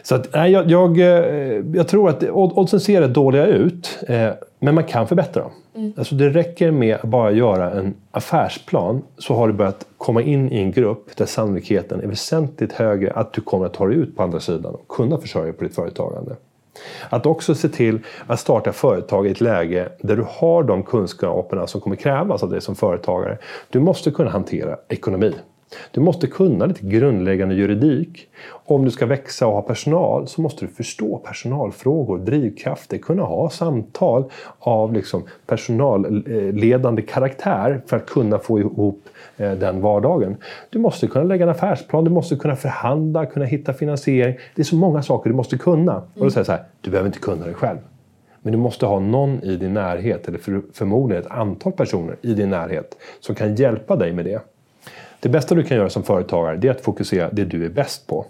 Så 0.05 0.15
att, 0.15 0.33
nej, 0.33 0.51
jag, 0.51 0.71
jag, 0.71 0.99
eh, 0.99 1.63
jag, 1.73 1.87
tror 1.87 2.09
att 2.09 2.23
oddsen 2.29 2.79
ser 2.79 3.01
rätt 3.01 3.13
dåliga 3.13 3.45
ut, 3.45 3.99
eh, 4.07 4.29
men 4.59 4.75
man 4.75 4.83
kan 4.83 5.07
förbättra 5.07 5.41
dem. 5.41 5.51
Mm. 5.75 5.93
Alltså 5.97 6.15
det 6.15 6.29
räcker 6.29 6.71
med 6.71 6.95
att 6.95 7.03
bara 7.09 7.31
göra 7.31 7.71
en 7.71 7.93
affärsplan 8.11 9.01
så 9.17 9.33
har 9.33 9.47
du 9.47 9.53
börjat 9.53 9.85
komma 9.97 10.21
in 10.21 10.51
i 10.51 10.57
en 10.57 10.71
grupp 10.71 11.15
där 11.17 11.25
sannolikheten 11.25 12.01
är 12.01 12.07
väsentligt 12.07 12.73
högre 12.73 13.11
att 13.11 13.33
du 13.33 13.41
kommer 13.41 13.65
att 13.65 13.73
ta 13.73 13.87
dig 13.87 13.97
ut 13.97 14.15
på 14.15 14.23
andra 14.23 14.39
sidan 14.39 14.75
och 14.75 14.87
kunna 14.87 15.17
försörja 15.17 15.53
på 15.53 15.63
ditt 15.63 15.75
företagande. 15.75 16.35
Att 17.09 17.25
också 17.25 17.55
se 17.55 17.69
till 17.69 17.99
att 18.27 18.39
starta 18.39 18.71
företag 18.73 19.27
i 19.27 19.31
ett 19.31 19.41
läge 19.41 19.89
där 20.01 20.15
du 20.15 20.25
har 20.29 20.63
de 20.63 20.83
kunskaperna 20.83 21.67
som 21.67 21.81
kommer 21.81 21.95
krävas 21.95 22.43
av 22.43 22.49
dig 22.49 22.61
som 22.61 22.75
företagare. 22.75 23.37
Du 23.69 23.79
måste 23.79 24.11
kunna 24.11 24.29
hantera 24.29 24.77
ekonomi. 24.89 25.33
Du 25.91 26.01
måste 26.01 26.27
kunna 26.27 26.65
lite 26.65 26.85
grundläggande 26.85 27.55
juridik. 27.55 28.27
Om 28.47 28.85
du 28.85 28.91
ska 28.91 29.05
växa 29.05 29.47
och 29.47 29.53
ha 29.53 29.61
personal 29.61 30.27
så 30.27 30.41
måste 30.41 30.65
du 30.65 30.71
förstå 30.71 31.17
personalfrågor, 31.17 32.17
drivkrafter, 32.17 32.97
kunna 32.97 33.23
ha 33.23 33.49
samtal 33.49 34.23
av 34.59 34.93
liksom 34.93 35.23
personalledande 35.45 37.01
karaktär 37.01 37.81
för 37.85 37.97
att 37.97 38.05
kunna 38.05 38.39
få 38.39 38.59
ihop 38.59 39.03
eh, 39.37 39.51
den 39.51 39.81
vardagen. 39.81 40.37
Du 40.69 40.79
måste 40.79 41.07
kunna 41.07 41.25
lägga 41.25 41.43
en 41.43 41.49
affärsplan, 41.49 42.03
du 42.03 42.11
måste 42.11 42.35
kunna 42.35 42.55
förhandla, 42.55 43.25
kunna 43.25 43.45
hitta 43.45 43.73
finansiering. 43.73 44.35
Det 44.55 44.61
är 44.61 44.63
så 44.63 44.75
många 44.75 45.01
saker 45.01 45.29
du 45.29 45.35
måste 45.35 45.57
kunna. 45.57 45.95
Och 45.95 46.23
då 46.23 46.29
säger 46.29 46.39
jag 46.39 46.45
så 46.45 46.51
här, 46.51 46.63
du 46.81 46.91
behöver 46.91 47.07
inte 47.07 47.19
kunna 47.19 47.45
det 47.45 47.53
själv. 47.53 47.77
Men 48.41 48.51
du 48.51 48.57
måste 48.57 48.85
ha 48.85 48.99
någon 48.99 49.43
i 49.43 49.55
din 49.55 49.73
närhet, 49.73 50.27
eller 50.27 50.39
förmodligen 50.73 51.23
ett 51.23 51.31
antal 51.31 51.71
personer 51.71 52.15
i 52.21 52.33
din 52.33 52.49
närhet, 52.49 52.97
som 53.19 53.35
kan 53.35 53.55
hjälpa 53.55 53.95
dig 53.95 54.13
med 54.13 54.25
det. 54.25 54.41
Det 55.19 55.29
bästa 55.29 55.55
du 55.55 55.63
kan 55.63 55.77
göra 55.77 55.89
som 55.89 56.03
företagare 56.03 56.57
det 56.57 56.67
är 56.67 56.71
att 56.71 56.81
fokusera 56.81 57.29
det 57.31 57.45
du 57.45 57.65
är 57.65 57.69
bäst 57.69 58.07
på. 58.07 58.25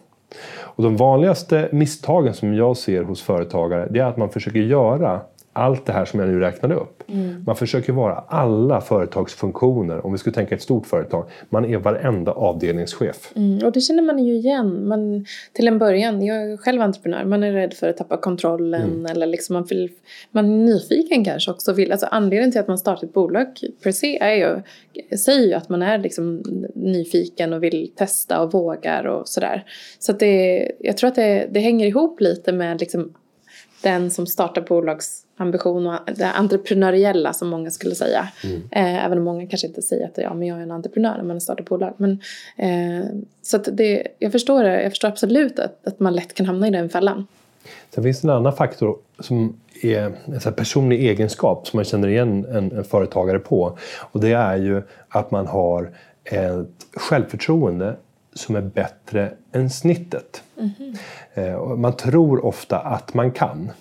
Och 0.58 0.84
de 0.84 0.98
vanligaste 0.98 1.70
misstagen 1.72 2.34
som 2.34 2.54
jag 2.54 2.78
ser 2.78 3.04
hos 3.04 3.22
företagare 3.22 3.88
det 3.90 4.00
är 4.00 4.06
att 4.06 4.18
man 4.18 4.30
försöker 4.30 4.60
göra 4.60 5.22
allt 5.56 5.86
det 5.86 5.94
här 5.94 6.06
som 6.06 6.20
jag 6.20 6.30
nu 6.30 6.40
räknade 6.40 6.76
upp. 6.76 7.04
Mm. 7.08 7.44
Man 7.46 7.56
försöker 7.56 7.94
vara 7.94 8.14
alla 8.14 8.82
företagsfunktioner. 8.82 10.06
Om 10.06 10.12
vi 10.12 10.18
skulle 10.18 10.34
tänka 10.34 10.56
ett 10.56 10.62
stort 10.62 10.88
företag. 10.88 11.30
Man 11.50 11.66
är 11.66 11.78
varenda 11.78 12.32
avdelningschef. 12.32 13.32
Mm, 13.36 13.66
och 13.66 13.72
det 13.72 13.82
känner 13.82 14.04
man 14.04 14.20
ju 14.20 14.34
igen. 14.34 14.88
Man, 14.88 15.26
till 15.54 15.68
en 15.68 15.78
början, 15.78 16.26
jag 16.26 16.52
är 16.52 16.58
själv 16.58 16.82
entreprenör. 16.82 17.26
Man 17.26 17.44
är 17.44 17.52
rädd 17.52 17.74
för 17.74 17.90
att 17.90 17.98
tappa 17.98 18.18
kontrollen. 18.18 18.82
Mm. 18.82 19.06
Eller 19.06 19.26
liksom 19.26 19.54
man, 19.54 19.66
vill, 19.66 19.90
man 20.32 20.46
är 20.46 20.66
nyfiken 20.66 21.26
kanske 21.26 21.52
också. 21.52 21.74
Vill, 21.74 21.92
alltså 21.92 22.08
anledningen 22.12 22.52
till 22.52 22.62
att 22.62 22.68
man 22.68 22.78
startar 22.78 23.08
ett 23.08 23.14
bolag 23.14 23.48
per 23.84 23.92
se 23.92 24.20
är 24.20 24.34
ju, 24.34 24.62
säger 25.18 25.48
ju 25.48 25.54
att 25.54 25.70
man 25.70 25.82
är 25.82 25.98
liksom 25.98 26.44
nyfiken 26.76 27.54
och 27.54 27.64
vill 27.64 27.92
testa 27.96 28.42
och 28.42 28.54
vågar 28.54 29.06
och 29.08 29.28
sådär. 29.28 29.66
Så 30.00 30.14
det, 30.14 30.72
jag 30.80 30.98
tror 30.98 31.08
att 31.08 31.16
det, 31.16 31.48
det 31.52 31.60
hänger 31.60 31.88
ihop 31.88 32.22
lite 32.22 32.52
med 32.52 32.80
liksom 32.80 33.14
den 33.86 34.12
som 34.12 34.28
startar 34.28 34.62
bolagsambition 34.62 35.88
och 35.88 36.00
det 36.16 36.26
entreprenöriella 36.26 37.34
som 37.34 37.48
många 37.48 37.72
skulle 37.72 37.96
säga. 37.96 38.28
Mm. 38.44 38.62
Eh, 38.72 39.06
även 39.06 39.18
om 39.18 39.24
många 39.24 39.48
kanske 39.48 39.68
inte 39.68 39.82
säger 39.82 40.06
att 40.06 40.18
ja, 40.18 40.34
men 40.34 40.48
jag 40.48 40.58
är 40.58 40.62
en 40.64 40.72
entreprenör 40.72 41.18
när 41.18 41.24
man 41.24 41.42
startar 41.42 41.64
bolag. 41.64 41.94
Men, 41.98 42.12
eh, 42.58 43.06
så 43.42 43.58
det, 43.58 44.08
jag 44.20 44.32
förstår 44.32 44.64
det, 44.64 44.84
jag 44.84 44.92
förstår 44.92 45.08
absolut 45.08 45.60
att, 45.60 45.88
att 45.88 46.00
man 46.00 46.14
lätt 46.14 46.34
kan 46.34 46.46
hamna 46.46 46.68
i 46.68 46.72
den 46.72 46.90
fällan. 46.90 47.28
Sen 47.90 48.04
finns 48.04 48.22
det 48.22 48.28
en 48.28 48.36
annan 48.36 48.54
faktor 48.54 48.98
som 49.20 49.60
är 49.82 50.14
en 50.46 50.54
personlig 50.54 51.10
egenskap 51.10 51.68
som 51.68 51.78
man 51.78 51.86
känner 51.86 52.08
igen 52.08 52.46
en, 52.46 52.72
en 52.72 52.84
företagare 52.84 53.40
på. 53.40 53.78
Och 54.00 54.20
det 54.20 54.32
är 54.32 54.58
ju 54.58 54.82
att 55.10 55.32
man 55.32 55.48
har 55.48 55.92
ett 56.24 56.68
självförtroende 56.96 57.96
som 58.36 58.56
är 58.56 58.62
bättre 58.62 59.34
än 59.52 59.70
snittet. 59.70 60.44
Mm. 61.36 61.82
Man 61.82 61.94
tror 61.94 62.46
ofta 62.46 62.80
att 62.80 63.14
man 63.14 63.32
kan. 63.32 63.72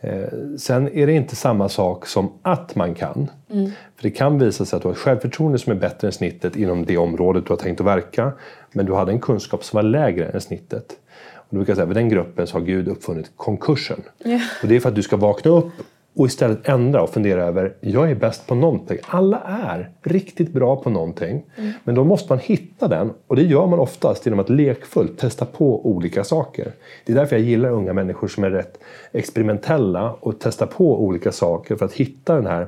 Eh, 0.00 0.28
sen 0.58 0.88
är 0.88 1.06
det 1.06 1.12
inte 1.12 1.36
samma 1.36 1.68
sak 1.68 2.06
som 2.06 2.32
att 2.42 2.74
man 2.74 2.94
kan. 2.94 3.30
Mm. 3.50 3.70
För 3.96 4.02
Det 4.02 4.10
kan 4.10 4.38
visa 4.38 4.64
sig 4.64 4.76
att 4.76 4.82
du 4.82 4.88
har 4.88 4.92
ett 4.92 4.98
självförtroende 4.98 5.58
som 5.58 5.72
är 5.72 5.76
bättre 5.76 6.08
än 6.08 6.12
snittet 6.12 6.56
inom 6.56 6.84
det 6.84 6.98
området 6.98 7.46
du 7.46 7.52
har 7.52 7.58
tänkt 7.58 7.80
att 7.80 7.86
verka. 7.86 8.32
Men 8.72 8.86
du 8.86 8.94
hade 8.94 9.12
en 9.12 9.20
kunskap 9.20 9.64
som 9.64 9.76
var 9.76 9.82
lägre 9.82 10.28
än 10.28 10.40
snittet. 10.40 10.86
Och 11.34 11.46
du 11.50 11.56
brukar 11.56 11.74
säga 11.74 11.86
att 11.86 11.94
den 11.94 12.08
gruppen 12.08 12.46
så 12.46 12.58
har 12.58 12.64
Gud 12.64 12.88
uppfunnit 12.88 13.30
konkursen. 13.36 14.02
Yeah. 14.24 14.42
Och 14.62 14.68
det 14.68 14.76
är 14.76 14.80
för 14.80 14.88
att 14.88 14.94
du 14.94 15.02
ska 15.02 15.16
vakna 15.16 15.50
upp 15.50 15.72
och 16.14 16.26
istället 16.26 16.68
ändra 16.68 17.02
och 17.02 17.10
fundera 17.10 17.44
över, 17.44 17.74
jag 17.80 18.10
är 18.10 18.14
bäst 18.14 18.46
på 18.46 18.54
någonting. 18.54 18.98
Alla 19.06 19.40
är 19.40 19.90
riktigt 20.02 20.52
bra 20.52 20.76
på 20.76 20.90
någonting. 20.90 21.44
Mm. 21.56 21.72
Men 21.84 21.94
då 21.94 22.04
måste 22.04 22.32
man 22.32 22.38
hitta 22.38 22.88
den 22.88 23.12
och 23.26 23.36
det 23.36 23.42
gör 23.42 23.66
man 23.66 23.78
oftast 23.78 24.26
genom 24.26 24.40
att 24.40 24.50
lekfullt 24.50 25.18
testa 25.18 25.44
på 25.44 25.86
olika 25.86 26.24
saker. 26.24 26.72
Det 27.04 27.12
är 27.12 27.16
därför 27.16 27.36
jag 27.36 27.44
gillar 27.44 27.70
unga 27.70 27.92
människor 27.92 28.28
som 28.28 28.44
är 28.44 28.50
rätt 28.50 28.78
experimentella 29.12 30.12
och 30.12 30.34
testar 30.40 30.66
på 30.66 31.04
olika 31.04 31.32
saker 31.32 31.76
för 31.76 31.84
att 31.84 31.92
hitta 31.92 32.34
den 32.34 32.46
här, 32.46 32.66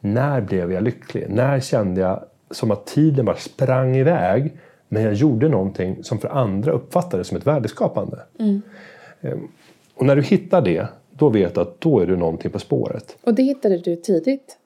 när 0.00 0.40
blev 0.40 0.72
jag 0.72 0.82
lycklig? 0.82 1.26
När 1.28 1.60
kände 1.60 2.00
jag 2.00 2.24
som 2.50 2.70
att 2.70 2.86
tiden 2.86 3.24
bara 3.24 3.36
sprang 3.36 3.96
iväg 3.96 4.52
men 4.88 5.02
jag 5.02 5.14
gjorde 5.14 5.48
någonting 5.48 6.04
som 6.04 6.18
för 6.18 6.28
andra 6.28 6.72
uppfattades 6.72 7.28
som 7.28 7.36
ett 7.36 7.46
värdeskapande. 7.46 8.18
Mm. 8.38 8.62
Ehm, 9.20 9.48
och 9.94 10.06
när 10.06 10.16
du 10.16 10.22
hittar 10.22 10.62
det 10.62 10.88
då 11.18 11.28
vet 11.28 11.54
du 11.54 11.60
att 11.60 11.80
då 11.80 12.00
är 12.00 12.06
du 12.06 12.16
någonting 12.16 12.50
på 12.50 12.58
spåret. 12.58 13.16
Och 13.22 13.34
det 13.34 13.42
hittade 13.42 13.78
du 13.78 13.96
tidigt? 13.96 14.58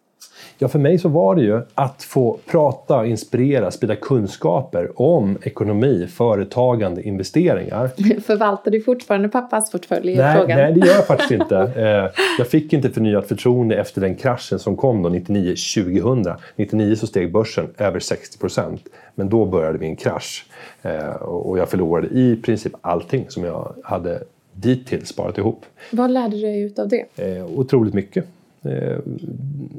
Ja, 0.58 0.68
för 0.68 0.78
mig 0.78 0.98
så 0.98 1.08
var 1.08 1.34
det 1.34 1.42
ju 1.42 1.60
att 1.74 2.02
få 2.02 2.38
prata, 2.46 3.06
inspirera, 3.06 3.70
sprida 3.70 3.96
kunskaper 3.96 5.02
om 5.02 5.38
ekonomi, 5.42 6.06
företagande, 6.10 7.02
investeringar. 7.02 7.88
Förvaltar 8.20 8.70
du 8.70 8.82
fortfarande 8.82 9.28
pappas 9.28 9.72
portfölj? 9.72 10.16
Nej, 10.16 10.36
frågan? 10.38 10.58
nej, 10.58 10.72
det 10.72 10.86
gör 10.86 10.94
jag 10.94 11.06
faktiskt 11.06 11.30
inte. 11.30 11.72
Eh, 11.80 12.22
jag 12.38 12.46
fick 12.46 12.72
inte 12.72 12.90
förnyat 12.90 13.28
förtroende 13.28 13.76
efter 13.76 14.00
den 14.00 14.14
kraschen 14.16 14.58
som 14.58 14.76
kom 14.76 15.02
då 15.02 15.08
99-2000. 15.08 16.36
99 16.56 16.96
så 16.96 17.06
steg 17.06 17.32
börsen 17.32 17.66
över 17.78 18.00
60 18.00 18.38
procent. 18.38 18.82
Men 19.14 19.28
då 19.28 19.46
började 19.46 19.78
vi 19.78 19.86
en 19.86 19.96
krasch. 19.96 20.46
Eh, 20.82 21.14
och 21.22 21.58
jag 21.58 21.68
förlorade 21.68 22.06
i 22.06 22.36
princip 22.36 22.72
allting 22.80 23.24
som 23.28 23.44
jag 23.44 23.74
hade 23.84 24.22
dittills 24.60 25.08
sparat 25.08 25.38
ihop. 25.38 25.66
Vad 25.90 26.10
lärde 26.10 26.36
du 26.36 26.42
dig 26.42 26.74
av 26.78 26.88
det? 26.88 27.06
Eh, 27.16 27.46
otroligt 27.46 27.94
mycket. 27.94 28.24
Eh, 28.62 28.98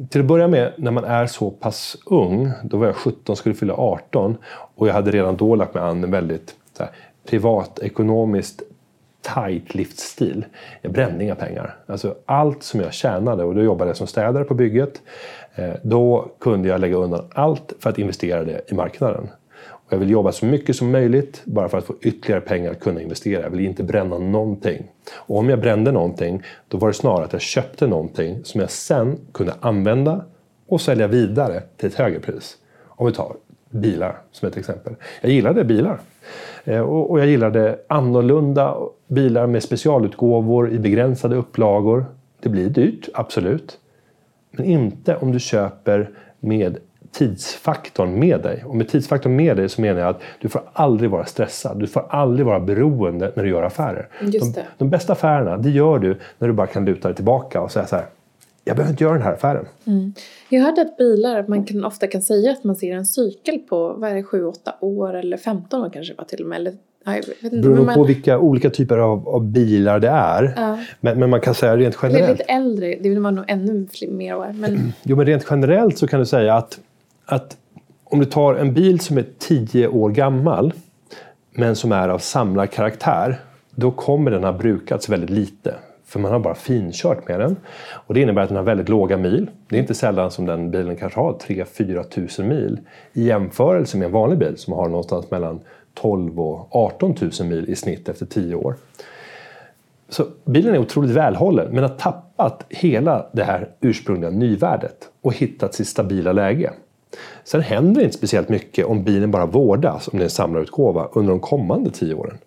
till 0.10 0.22
att 0.22 0.28
börja 0.28 0.48
med, 0.48 0.74
när 0.78 0.91
man 0.91 1.04
är 1.04 1.28
så 1.28 1.50
pass 1.50 1.98
ung, 2.06 2.52
då 2.63 2.78
var 2.78 2.86
jag 2.86 2.96
17, 2.96 3.36
skulle 3.36 3.56
fylla 3.56 3.74
18 3.74 4.38
och 4.76 4.88
jag 4.88 4.94
hade 4.94 5.12
redan 5.12 5.36
då 5.36 5.56
lagt 5.56 5.74
mig 5.74 5.84
an 5.84 6.04
en 6.04 6.12
väldigt 6.12 6.56
så 6.78 6.84
här, 6.84 6.91
privatekonomiskt 7.26 8.62
tight 9.22 9.76
livsstil. 9.76 10.46
Jag 10.82 10.91
brände 10.91 11.24
inga 11.24 11.36
pengar. 11.36 11.76
Alltså 11.86 12.15
allt 12.26 12.63
som 12.63 12.80
jag 12.80 12.94
tjänade, 12.94 13.44
och 13.44 13.56
då 13.56 13.63
jobbade 13.63 13.89
jag 13.89 13.98
som 13.98 14.08
städare 14.08 14.44
på 14.44 14.54
bygget, 14.54 15.02
eh, 15.56 15.74
då 15.84 16.32
kunde 16.39 16.67
jag 16.67 16.82
lägga 16.82 16.96
undan 16.96 17.26
allt 17.34 17.74
för 17.80 17.89
att 17.89 18.00
investera 18.00 18.44
det 18.44 18.72
i 18.72 18.74
marknaden. 18.74 19.28
Jag 19.91 19.97
vill 19.97 20.10
jobba 20.10 20.32
så 20.32 20.45
mycket 20.45 20.75
som 20.75 20.91
möjligt 20.91 21.41
bara 21.45 21.69
för 21.69 21.77
att 21.77 21.86
få 21.86 21.93
ytterligare 22.01 22.41
pengar 22.41 22.71
att 22.71 22.80
kunna 22.80 23.01
investera. 23.01 23.41
Jag 23.41 23.49
vill 23.49 23.60
inte 23.60 23.84
bränna 23.84 24.17
någonting. 24.17 24.84
Och 25.13 25.38
om 25.38 25.49
jag 25.49 25.60
brände 25.60 25.91
någonting, 25.91 26.43
då 26.67 26.77
var 26.77 26.88
det 26.88 26.93
snarare 26.93 27.25
att 27.25 27.34
jag 27.34 27.41
köpte 27.41 27.88
någonting 27.88 28.39
som 28.43 28.62
jag 28.62 28.71
sen 28.71 29.19
kunde 29.32 29.54
använda 29.60 30.25
och 30.67 30.82
sälja 30.82 31.08
vidare 31.08 31.63
till 31.77 31.88
ett 31.88 31.95
högre 31.95 32.19
pris. 32.19 32.58
Om 32.88 33.06
vi 33.06 33.13
tar 33.13 33.36
bilar 33.69 34.17
som 34.32 34.47
ett 34.47 34.58
exempel. 34.58 34.95
Jag 35.21 35.32
gillade 35.32 35.63
bilar. 35.63 35.99
Eh, 36.63 36.82
och 36.82 37.19
jag 37.19 37.27
gillade 37.27 37.80
annorlunda 37.88 38.77
bilar 39.08 39.47
med 39.47 39.63
specialutgåvor 39.63 40.71
i 40.71 40.80
begränsade 40.80 41.36
upplagor. 41.36 42.06
Det 42.39 42.49
blir 42.49 42.69
dyrt, 42.69 43.10
absolut. 43.13 43.80
Men 44.51 44.65
inte 44.65 45.15
om 45.15 45.32
du 45.32 45.39
köper 45.39 46.10
med 46.39 46.77
tidsfaktorn 47.12 48.19
med 48.19 48.41
dig. 48.41 48.63
Och 48.65 48.76
med 48.76 48.88
tidsfaktorn 48.89 49.36
med 49.36 49.58
dig 49.58 49.69
så 49.69 49.82
menar 49.82 50.00
jag 50.00 50.10
att 50.10 50.21
du 50.41 50.50
får 50.50 50.62
aldrig 50.74 51.10
vara 51.10 51.26
stressad. 51.26 51.80
Du 51.80 51.88
får 51.88 52.06
aldrig 52.10 52.45
vara 52.45 52.60
beroende 52.60 53.32
när 53.36 53.43
du 53.43 53.50
gör 53.50 53.63
affärer. 53.63 54.08
Just 54.21 54.56
de, 54.56 54.62
de, 54.78 54.89
bästa 54.89 55.13
affärerna, 55.13 55.58
det 55.58 55.69
gör 55.69 56.00
du 56.00 56.19
när 56.39 56.47
du 56.47 56.54
bara 56.54 56.67
kan 56.67 56.86
luta 56.86 57.08
dig 57.08 57.15
tillbaka 57.15 57.62
och 57.62 57.71
säga 57.71 57.88
så 57.88 57.95
här. 57.95 58.06
Jag 58.63 58.76
behöver 58.76 58.91
inte 58.91 59.04
göra 59.04 59.13
den 59.13 59.24
här 59.24 59.34
affären. 59.34 59.65
Mm. 59.86 60.13
Jag 60.50 60.62
hörde 60.62 60.82
att 60.82 60.97
bilar, 60.97 61.45
man 61.47 61.65
kan, 61.65 61.86
ofta 61.86 62.08
kan 62.08 62.21
säga 62.21 62.52
att 62.52 62.63
man 62.63 62.76
ser 62.76 62.95
en 62.95 63.06
cykel 63.06 63.60
på 63.60 63.93
vad 63.93 64.10
är 64.10 64.15
det, 64.15 64.21
7-8 64.21 64.54
år 64.80 65.13
eller 65.13 65.38
15 65.38 65.82
år 65.82 65.89
kanske 65.93 66.13
var 66.17 66.26
till 66.26 66.41
och 66.41 66.50
med. 66.50 66.56
Eller, 66.56 66.74
det 67.41 67.50
beror 67.50 67.86
man... 67.86 67.95
på 67.95 68.04
vilka 68.04 68.39
olika 68.39 68.69
typer 68.69 68.97
av, 68.97 69.30
av 69.30 69.45
bilar 69.45 70.00
det 70.00 70.10
är. 70.10 70.54
Ja. 70.56 70.80
Men, 71.00 71.19
men, 71.19 71.30
man 71.30 71.41
kan 71.41 71.56
säga 71.56 71.78
rent 71.78 71.97
generellt. 72.02 72.24
Eller 72.24 72.34
lite 72.34 72.43
äldre, 72.43 72.95
det 73.02 73.19
var 73.19 73.32
nog 73.32 73.45
ännu 73.47 73.88
mer 74.10 74.38
år. 74.38 74.54
Men... 74.54 74.93
Jo 75.04 75.15
men 75.15 75.26
rent 75.26 75.45
generellt 75.50 75.97
så 75.97 76.08
kan 76.08 76.19
du 76.19 76.26
säga 76.26 76.56
att 76.56 76.80
att 77.32 77.58
om 78.04 78.20
du 78.20 78.26
tar 78.26 78.56
en 78.56 78.74
bil 78.74 79.00
som 79.00 79.17
är 79.17 79.26
10 79.39 79.88
år 79.88 80.10
gammal 80.10 80.74
men 81.52 81.76
som 81.76 81.91
är 81.91 82.10
av 82.10 82.20
samlarkaraktär 82.20 83.39
då 83.76 83.91
kommer 83.91 84.32
den 84.32 84.44
ha 84.44 84.54
brukats 84.54 85.10
väldigt 85.10 85.30
lite. 85.30 85.76
För 86.06 86.20
man 86.20 86.32
har 86.32 86.39
bara 86.39 86.56
finkört 86.56 87.28
med 87.28 87.39
den. 87.39 87.56
Och 87.91 88.13
det 88.13 88.22
innebär 88.22 88.41
att 88.41 88.50
den 88.50 88.58
har 88.58 88.63
väldigt 88.63 88.89
låga 88.89 89.17
mil. 89.17 89.50
Det 89.67 89.76
är 89.76 89.80
inte 89.80 89.94
sällan 89.94 90.32
som 90.32 90.46
den 90.46 90.72
bilen 90.72 90.96
kanske 90.96 91.20
har 91.20 91.34
3-4 91.34 92.04
tusen 92.04 92.48
mil. 92.48 92.80
I 93.13 93.24
jämförelse 93.24 93.98
med 93.98 94.06
en 94.06 94.12
vanlig 94.12 94.39
bil 94.39 94.58
som 94.58 94.74
har 94.74 94.89
någonstans 94.89 95.32
mellan 95.32 95.60
12 95.94 96.39
och 96.39 96.76
18 96.76 97.15
tusen 97.15 97.50
mil 97.50 97.70
i 97.70 97.76
snitt 97.76 98.10
efter 98.10 98.26
10 98.26 98.56
år. 98.56 98.76
Så 100.10 100.26
bilen 100.46 100.76
är 100.76 100.80
otroligt 100.80 101.12
välhållen 101.12 101.67
men 101.72 101.84
har 101.84 101.98
tappat 101.98 102.65
hela 102.70 103.26
det 103.32 103.44
här 103.44 103.70
ursprungliga 103.82 104.32
nyvärdet 104.32 105.10
och 105.22 105.34
hittat 105.34 105.74
sitt 105.74 105.88
stabila 105.88 106.32
läge. 106.32 106.72
Sen 107.43 107.62
händer 107.62 108.02
det 108.02 108.06
inte 108.06 108.17
speciellt 108.17 108.50
mycket 108.50 108.86
om 108.86 109.04
bilen 109.04 109.32
bara 109.32 109.45
vårdas, 109.45 110.08
om 110.08 110.19
det 110.19 110.24
är 110.24 110.26
en 110.26 110.30
samlarutgåva, 110.30 111.08
under 111.13 111.30
de 111.32 111.39
kommande 111.39 111.91
tio 111.91 112.13
åren. 112.13 112.38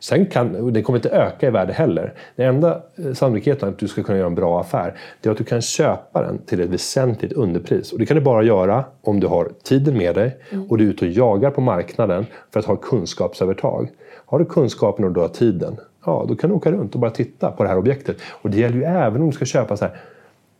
Sen 0.00 0.26
kan, 0.26 0.72
det 0.72 0.82
kommer 0.82 0.98
inte 0.98 1.10
öka 1.10 1.46
i 1.46 1.50
värde 1.50 1.72
heller. 1.72 2.14
Den 2.36 2.46
enda 2.54 2.82
eh, 2.96 3.12
sannolikheten 3.12 3.68
att 3.68 3.78
du 3.78 3.88
ska 3.88 4.02
kunna 4.02 4.18
göra 4.18 4.26
en 4.26 4.34
bra 4.34 4.60
affär 4.60 4.98
det 5.20 5.28
är 5.28 5.30
att 5.32 5.38
du 5.38 5.44
kan 5.44 5.62
köpa 5.62 6.22
den 6.22 6.38
till 6.38 6.60
ett 6.60 6.70
väsentligt 6.70 7.32
underpris. 7.32 7.92
Och 7.92 7.98
det 7.98 8.06
kan 8.06 8.16
du 8.16 8.20
bara 8.20 8.42
göra 8.42 8.84
om 9.02 9.20
du 9.20 9.26
har 9.26 9.48
tiden 9.62 9.98
med 9.98 10.14
dig 10.14 10.36
mm. 10.50 10.70
och 10.70 10.78
du 10.78 10.84
är 10.84 10.88
ute 10.88 11.04
och 11.04 11.10
jagar 11.10 11.50
på 11.50 11.60
marknaden 11.60 12.26
för 12.52 12.60
att 12.60 12.66
ha 12.66 12.76
kunskapsövertag. 12.76 13.88
Har 14.26 14.38
du 14.38 14.44
kunskapen 14.44 15.04
och 15.04 15.12
du 15.12 15.20
har 15.20 15.28
tiden, 15.28 15.76
ja 16.06 16.24
då 16.28 16.36
kan 16.36 16.50
du 16.50 16.56
åka 16.56 16.72
runt 16.72 16.94
och 16.94 17.00
bara 17.00 17.10
titta 17.10 17.50
på 17.50 17.62
det 17.62 17.68
här 17.68 17.78
objektet. 17.78 18.16
Och 18.30 18.50
det 18.50 18.58
gäller 18.58 18.76
ju 18.76 18.84
även 18.84 19.22
om 19.22 19.30
du 19.30 19.36
ska 19.36 19.44
köpa 19.44 19.76
så 19.76 19.84
här 19.84 19.96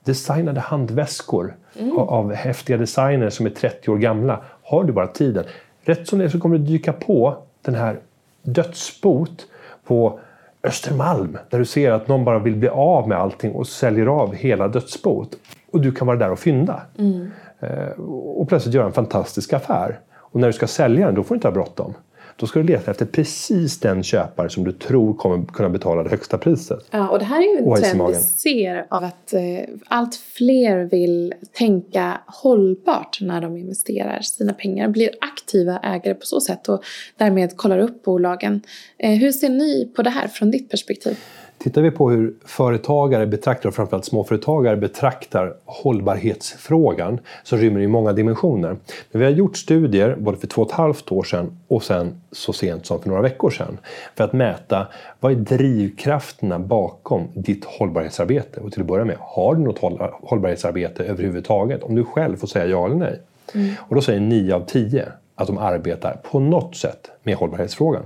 designade 0.04 0.60
handväskor 0.60 1.56
mm. 1.78 1.98
av 1.98 2.32
häftiga 2.32 2.76
designer 2.76 3.30
som 3.30 3.46
är 3.46 3.50
30 3.50 3.90
år 3.90 3.96
gamla. 3.96 4.40
Har 4.62 4.84
du 4.84 4.92
bara 4.92 5.06
tiden. 5.06 5.44
Rätt 5.84 6.08
som 6.08 6.18
det 6.18 6.24
är 6.24 6.28
så 6.28 6.40
kommer 6.40 6.58
du 6.58 6.64
dyka 6.64 6.92
på 6.92 7.36
den 7.62 7.74
här 7.74 7.98
dödsbot 8.42 9.46
på 9.84 10.20
Östermalm 10.62 11.38
där 11.50 11.58
du 11.58 11.64
ser 11.64 11.90
att 11.90 12.08
någon 12.08 12.24
bara 12.24 12.38
vill 12.38 12.56
bli 12.56 12.68
av 12.68 13.08
med 13.08 13.18
allting 13.18 13.52
och 13.52 13.66
säljer 13.66 14.06
av 14.06 14.34
hela 14.34 14.68
dödsbot. 14.68 15.36
Och 15.72 15.80
du 15.80 15.92
kan 15.92 16.06
vara 16.06 16.16
där 16.16 16.30
och 16.30 16.38
fynda. 16.38 16.82
Mm. 16.98 17.30
Eh, 17.60 18.00
och 18.36 18.48
plötsligt 18.48 18.74
göra 18.74 18.86
en 18.86 18.92
fantastisk 18.92 19.52
affär. 19.52 20.00
Och 20.14 20.40
när 20.40 20.46
du 20.46 20.52
ska 20.52 20.66
sälja 20.66 21.06
den, 21.06 21.14
då 21.14 21.22
får 21.22 21.34
du 21.34 21.36
inte 21.36 21.48
ha 21.48 21.52
bråttom. 21.52 21.94
Då 22.37 22.47
ska 22.47 22.59
du 22.59 22.66
leta 22.66 22.90
efter 22.90 23.07
precis 23.07 23.81
den 23.81 24.03
köpare 24.03 24.51
som 24.51 24.64
du 24.64 24.73
tror 24.73 25.14
kommer 25.14 25.47
kunna 25.47 25.68
betala 25.68 26.03
det 26.03 26.11
högsta 26.11 26.38
priset. 26.38 26.87
Ja, 26.90 27.09
och 27.09 27.18
det 27.18 27.25
här 27.25 27.38
är 27.38 27.42
ju 27.42 27.59
en 27.59 27.83
trend 27.83 28.09
vi 28.09 28.14
ser 28.14 28.87
av 28.90 29.05
att 29.05 29.33
eh, 29.33 29.40
allt 29.88 30.16
fler 30.16 30.85
vill 30.85 31.35
tänka 31.53 32.20
hållbart 32.27 33.18
när 33.20 33.40
de 33.40 33.57
investerar 33.57 34.20
sina 34.20 34.53
pengar. 34.53 34.88
Blir 34.88 35.11
aktiva 35.20 35.79
ägare 35.79 36.14
på 36.14 36.27
så 36.27 36.40
sätt 36.40 36.68
och 36.68 36.85
därmed 37.16 37.57
kollar 37.57 37.79
upp 37.79 38.03
bolagen. 38.03 38.62
Eh, 38.99 39.11
hur 39.11 39.33
ser 39.33 39.49
ni 39.49 39.92
på 39.97 40.03
det 40.03 40.11
här 40.11 40.29
från 40.29 40.51
ditt 40.51 40.70
perspektiv? 40.70 41.18
Tittar 41.64 41.83
vi 41.83 41.90
på 41.90 42.11
hur 42.11 42.35
företagare 42.44 43.27
betraktar, 43.27 43.68
och 43.68 43.74
framförallt 43.74 44.05
småföretagare 44.05 44.77
betraktar 44.77 45.55
hållbarhetsfrågan 45.64 47.20
så 47.42 47.57
rymmer 47.57 47.81
det 47.81 47.88
många 47.88 48.12
dimensioner. 48.12 48.77
Men 49.11 49.18
vi 49.20 49.24
har 49.24 49.33
gjort 49.33 49.57
studier 49.57 50.16
både 50.18 50.38
för 50.38 50.46
två 50.46 50.62
och 50.62 50.68
ett 50.68 50.74
halvt 50.74 51.12
år 51.12 51.22
sedan 51.22 51.59
och 51.68 51.83
sen 51.83 52.20
så 52.33 52.53
sent 52.53 52.87
som 52.87 53.03
för 53.03 53.09
några 53.09 53.22
veckor 53.22 53.50
sedan 53.50 53.79
för 54.14 54.24
att 54.24 54.33
mäta 54.33 54.87
vad 55.20 55.33
är 55.33 55.37
drivkrafterna 55.37 56.59
bakom 56.59 57.29
ditt 57.35 57.64
hållbarhetsarbete? 57.64 58.61
Och 58.61 58.72
till 58.72 58.81
att 58.81 58.87
börja 58.87 59.05
med, 59.05 59.16
har 59.20 59.55
du 59.55 59.61
något 59.61 59.79
hållbarhetsarbete 60.22 61.05
överhuvudtaget? 61.05 61.83
Om 61.83 61.94
du 61.94 62.05
själv 62.05 62.37
får 62.37 62.46
säga 62.46 62.66
ja 62.66 62.87
eller 62.87 62.96
nej. 62.96 63.20
Mm. 63.55 63.74
Och 63.79 63.94
då 63.94 64.00
säger 64.00 64.20
9 64.20 64.55
av 64.55 64.64
10 64.66 65.09
att 65.35 65.46
de 65.46 65.59
arbetar 65.59 66.20
på 66.31 66.40
något 66.40 66.77
sätt 66.77 67.11
med 67.22 67.37
hållbarhetsfrågan. 67.37 68.03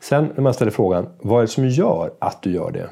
Sen 0.00 0.32
när 0.34 0.42
man 0.42 0.54
ställer 0.54 0.70
frågan, 0.70 1.06
vad 1.20 1.38
är 1.38 1.42
det 1.42 1.48
som 1.48 1.68
gör 1.68 2.10
att 2.18 2.42
du 2.42 2.50
gör 2.50 2.70
det? 2.70 2.88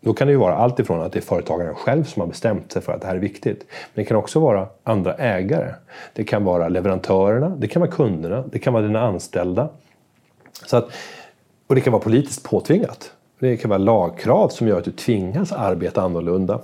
Då 0.00 0.12
kan 0.12 0.26
det 0.26 0.32
ju 0.32 0.38
vara 0.38 0.56
allt 0.56 0.80
ifrån 0.80 1.02
att 1.02 1.12
det 1.12 1.18
är 1.18 1.22
företagaren 1.22 1.74
själv 1.74 2.04
som 2.04 2.20
har 2.20 2.26
bestämt 2.26 2.72
sig 2.72 2.82
för 2.82 2.92
att 2.92 3.00
det 3.00 3.06
här 3.06 3.14
är 3.14 3.20
viktigt. 3.20 3.66
Men 3.94 4.04
det 4.04 4.04
kan 4.04 4.16
också 4.16 4.40
vara 4.40 4.66
andra 4.82 5.14
ägare. 5.14 5.74
Det 6.12 6.24
kan 6.24 6.44
vara 6.44 6.68
leverantörerna, 6.68 7.48
det 7.48 7.68
kan 7.68 7.80
vara 7.80 7.90
kunderna, 7.90 8.44
det 8.52 8.58
kan 8.58 8.72
vara 8.72 8.82
dina 8.82 9.00
anställda. 9.00 9.68
Så 10.66 10.76
att, 10.76 10.90
och 11.66 11.74
det 11.74 11.80
kan 11.80 11.92
vara 11.92 12.02
politiskt 12.02 12.44
påtvingat. 12.44 13.12
Det 13.38 13.56
kan 13.56 13.68
vara 13.68 13.78
lagkrav 13.78 14.48
som 14.48 14.68
gör 14.68 14.78
att 14.78 14.84
du 14.84 14.90
tvingas 14.90 15.52
arbeta 15.52 16.02
annorlunda. 16.02 16.60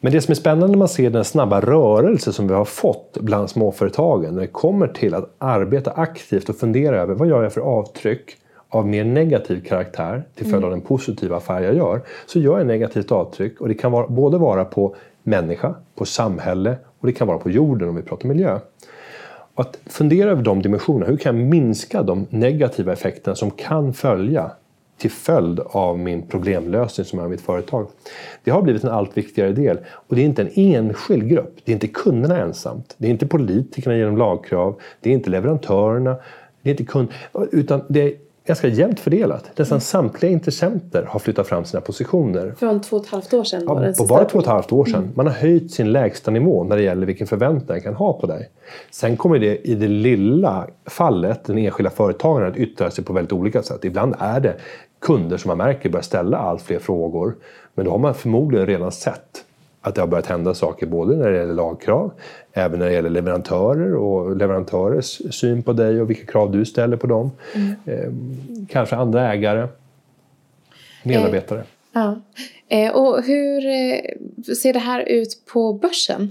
Men 0.00 0.12
det 0.12 0.20
som 0.20 0.32
är 0.32 0.36
spännande 0.36 0.68
när 0.68 0.78
man 0.78 0.88
ser 0.88 1.10
den 1.10 1.24
snabba 1.24 1.60
rörelse 1.60 2.32
som 2.32 2.48
vi 2.48 2.54
har 2.54 2.64
fått 2.64 3.18
bland 3.20 3.50
småföretagen 3.50 4.34
när 4.34 4.40
det 4.40 4.46
kommer 4.46 4.88
till 4.88 5.14
att 5.14 5.34
arbeta 5.38 5.90
aktivt 5.90 6.48
och 6.48 6.56
fundera 6.56 6.96
över 6.96 7.14
vad 7.14 7.28
gör 7.28 7.42
jag 7.42 7.52
för 7.52 7.60
avtryck 7.60 8.36
av 8.68 8.88
mer 8.88 9.04
negativ 9.04 9.60
karaktär 9.60 10.22
till 10.34 10.46
följd 10.46 10.64
av 10.64 10.70
mm. 10.70 10.80
den 10.80 10.88
positiva 10.88 11.36
affär 11.36 11.60
jag 11.60 11.74
gör 11.74 12.00
så 12.26 12.38
gör 12.38 12.58
jag 12.58 12.66
negativt 12.66 13.12
avtryck 13.12 13.60
och 13.60 13.68
det 13.68 13.74
kan 13.74 13.92
vara, 13.92 14.08
både 14.08 14.38
vara 14.38 14.64
på 14.64 14.94
människa, 15.22 15.74
på 15.94 16.04
samhälle 16.04 16.76
och 16.98 17.06
det 17.06 17.12
kan 17.12 17.26
vara 17.26 17.38
på 17.38 17.50
jorden 17.50 17.88
om 17.88 17.96
vi 17.96 18.02
pratar 18.02 18.28
miljö. 18.28 18.58
Och 19.54 19.60
att 19.60 19.78
fundera 19.86 20.30
över 20.30 20.42
de 20.42 20.62
dimensionerna, 20.62 21.10
hur 21.10 21.16
kan 21.16 21.40
jag 21.40 21.46
minska 21.46 22.02
de 22.02 22.26
negativa 22.30 22.92
effekterna 22.92 23.36
som 23.36 23.50
kan 23.50 23.92
följa 23.92 24.50
till 24.98 25.10
följd 25.10 25.60
av 25.60 25.98
min 25.98 26.26
problemlösning 26.26 27.04
som 27.04 27.18
är 27.18 27.28
mitt 27.28 27.40
företag. 27.40 27.88
Det 28.44 28.50
har 28.50 28.62
blivit 28.62 28.84
en 28.84 28.90
allt 28.90 29.16
viktigare 29.16 29.52
del 29.52 29.78
och 29.88 30.16
det 30.16 30.22
är 30.22 30.24
inte 30.24 30.42
en 30.42 30.50
enskild 30.54 31.28
grupp. 31.28 31.56
Det 31.64 31.72
är 31.72 31.74
inte 31.74 31.88
kunderna 31.88 32.38
ensamt. 32.38 32.94
Det 32.98 33.06
är 33.06 33.10
inte 33.10 33.26
politikerna 33.26 33.96
genom 33.96 34.16
lagkrav. 34.16 34.80
Det 35.00 35.10
är 35.10 35.14
inte 35.14 35.30
leverantörerna. 35.30 36.16
Det 36.62 36.70
är 36.70 36.70
inte 36.70 36.84
kund, 36.84 37.08
utan 37.52 37.82
det 37.88 38.02
är 38.02 38.12
ganska 38.48 38.68
jämnt 38.68 39.00
fördelat. 39.00 39.50
Nästan 39.56 39.76
mm. 39.76 39.80
samtliga 39.80 40.32
intressenter 40.32 41.02
har 41.08 41.20
flyttat 41.20 41.48
fram 41.48 41.64
sina 41.64 41.80
positioner. 41.80 42.54
Från 42.58 42.80
två 42.80 42.96
och 42.96 43.04
ett 43.04 43.10
halvt 43.10 43.34
år 43.34 43.44
sedan? 43.44 43.62
Ja, 43.66 43.92
på 43.98 44.04
bara 44.04 44.24
två 44.24 44.38
och 44.38 44.44
ett 44.44 44.50
halvt 44.50 44.72
år 44.72 44.84
sedan. 44.84 45.02
Mm. 45.02 45.12
Man 45.14 45.26
har 45.26 45.32
höjt 45.32 45.70
sin 45.70 45.92
lägsta 45.92 46.30
nivå 46.30 46.64
när 46.64 46.76
det 46.76 46.82
gäller 46.82 47.06
vilken 47.06 47.26
förväntan 47.26 47.76
jag 47.76 47.82
kan 47.82 47.94
ha 47.94 48.12
på 48.12 48.26
dig. 48.26 48.50
Sen 48.90 49.16
kommer 49.16 49.38
det 49.38 49.68
i 49.68 49.74
det 49.74 49.88
lilla 49.88 50.66
fallet, 50.86 51.44
den 51.44 51.58
enskilda 51.58 51.90
företagaren, 51.90 52.50
att 52.50 52.56
yttra 52.56 52.90
sig 52.90 53.04
på 53.04 53.12
väldigt 53.12 53.32
olika 53.32 53.62
sätt. 53.62 53.84
Ibland 53.84 54.14
är 54.18 54.40
det 54.40 54.54
kunder 55.00 55.36
som 55.36 55.48
man 55.48 55.58
märker 55.58 55.90
börjar 55.90 56.02
ställa 56.02 56.38
allt 56.38 56.62
fler 56.62 56.78
frågor. 56.78 57.36
Men 57.74 57.84
då 57.84 57.90
har 57.90 57.98
man 57.98 58.14
förmodligen 58.14 58.66
redan 58.66 58.92
sett 58.92 59.44
att 59.88 59.94
det 59.94 60.00
har 60.00 60.08
börjat 60.08 60.26
hända 60.26 60.54
saker 60.54 60.86
både 60.86 61.16
när 61.16 61.30
det 61.30 61.38
gäller 61.38 61.54
lagkrav, 61.54 62.10
även 62.52 62.78
när 62.78 62.86
det 62.86 62.92
gäller 62.92 63.10
leverantörer 63.10 63.94
och 63.94 64.36
leverantörers 64.36 65.34
syn 65.34 65.62
på 65.62 65.72
dig 65.72 66.00
och 66.00 66.10
vilka 66.10 66.32
krav 66.32 66.52
du 66.52 66.64
ställer 66.64 66.96
på 66.96 67.06
dem. 67.06 67.30
Mm. 67.54 67.74
Eh, 67.86 68.66
kanske 68.68 68.96
andra 68.96 69.32
ägare, 69.32 69.68
medarbetare. 71.02 71.60
Eh, 71.60 71.66
ja. 71.92 72.20
Eh, 72.68 72.92
och 72.92 73.22
hur 73.22 73.66
eh, 73.66 74.54
ser 74.54 74.72
det 74.72 74.78
här 74.78 75.00
ut 75.00 75.42
på 75.52 75.72
börsen? 75.72 76.30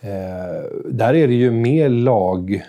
Eh, 0.00 0.10
där 0.84 1.14
är 1.14 1.28
det 1.28 1.34
ju 1.34 1.50
mer 1.50 1.88
lag 1.88 2.62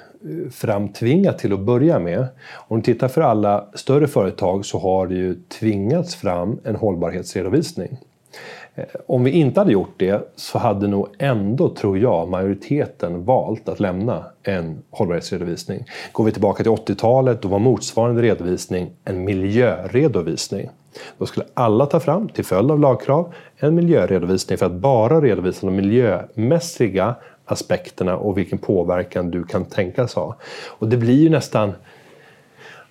framtvingat 0.51 1.39
till 1.39 1.53
att 1.53 1.59
börja 1.59 1.99
med. 1.99 2.27
Om 2.67 2.77
du 2.77 2.83
tittar 2.83 3.07
för 3.07 3.21
alla 3.21 3.67
större 3.73 4.07
företag 4.07 4.65
så 4.65 4.79
har 4.79 5.07
det 5.07 5.15
ju 5.15 5.35
tvingats 5.35 6.15
fram 6.15 6.59
en 6.63 6.75
hållbarhetsredovisning. 6.75 7.97
Eh, 8.75 8.85
om 9.07 9.23
vi 9.23 9.31
inte 9.31 9.59
hade 9.59 9.71
gjort 9.71 9.93
det 9.97 10.33
så 10.35 10.57
hade 10.57 10.87
nog 10.87 11.07
ändå, 11.19 11.69
tror 11.69 11.97
jag, 11.97 12.29
majoriteten 12.29 13.25
valt 13.25 13.69
att 13.69 13.79
lämna 13.79 14.25
en 14.43 14.83
hållbarhetsredovisning. 14.89 15.85
Går 16.11 16.23
vi 16.23 16.31
tillbaka 16.31 16.63
till 16.63 16.71
80-talet 16.71 17.41
då 17.41 17.47
var 17.47 17.59
motsvarande 17.59 18.21
redovisning 18.21 18.91
en 19.05 19.23
miljöredovisning. 19.23 20.69
Då 21.17 21.25
skulle 21.25 21.45
alla 21.53 21.85
ta 21.85 21.99
fram, 21.99 22.29
till 22.29 22.45
följd 22.45 22.71
av 22.71 22.79
lagkrav, 22.79 23.33
en 23.57 23.75
miljöredovisning 23.75 24.57
för 24.57 24.65
att 24.65 24.71
bara 24.71 25.21
redovisa 25.21 25.67
de 25.67 25.75
miljömässiga 25.75 27.15
aspekterna 27.45 28.17
och 28.17 28.37
vilken 28.37 28.57
påverkan 28.57 29.31
du 29.31 29.43
kan 29.43 29.65
tänkas 29.65 30.15
ha. 30.15 30.35
Och 30.67 30.87
det 30.87 30.97
blir 30.97 31.21
ju 31.21 31.29
nästan 31.29 31.73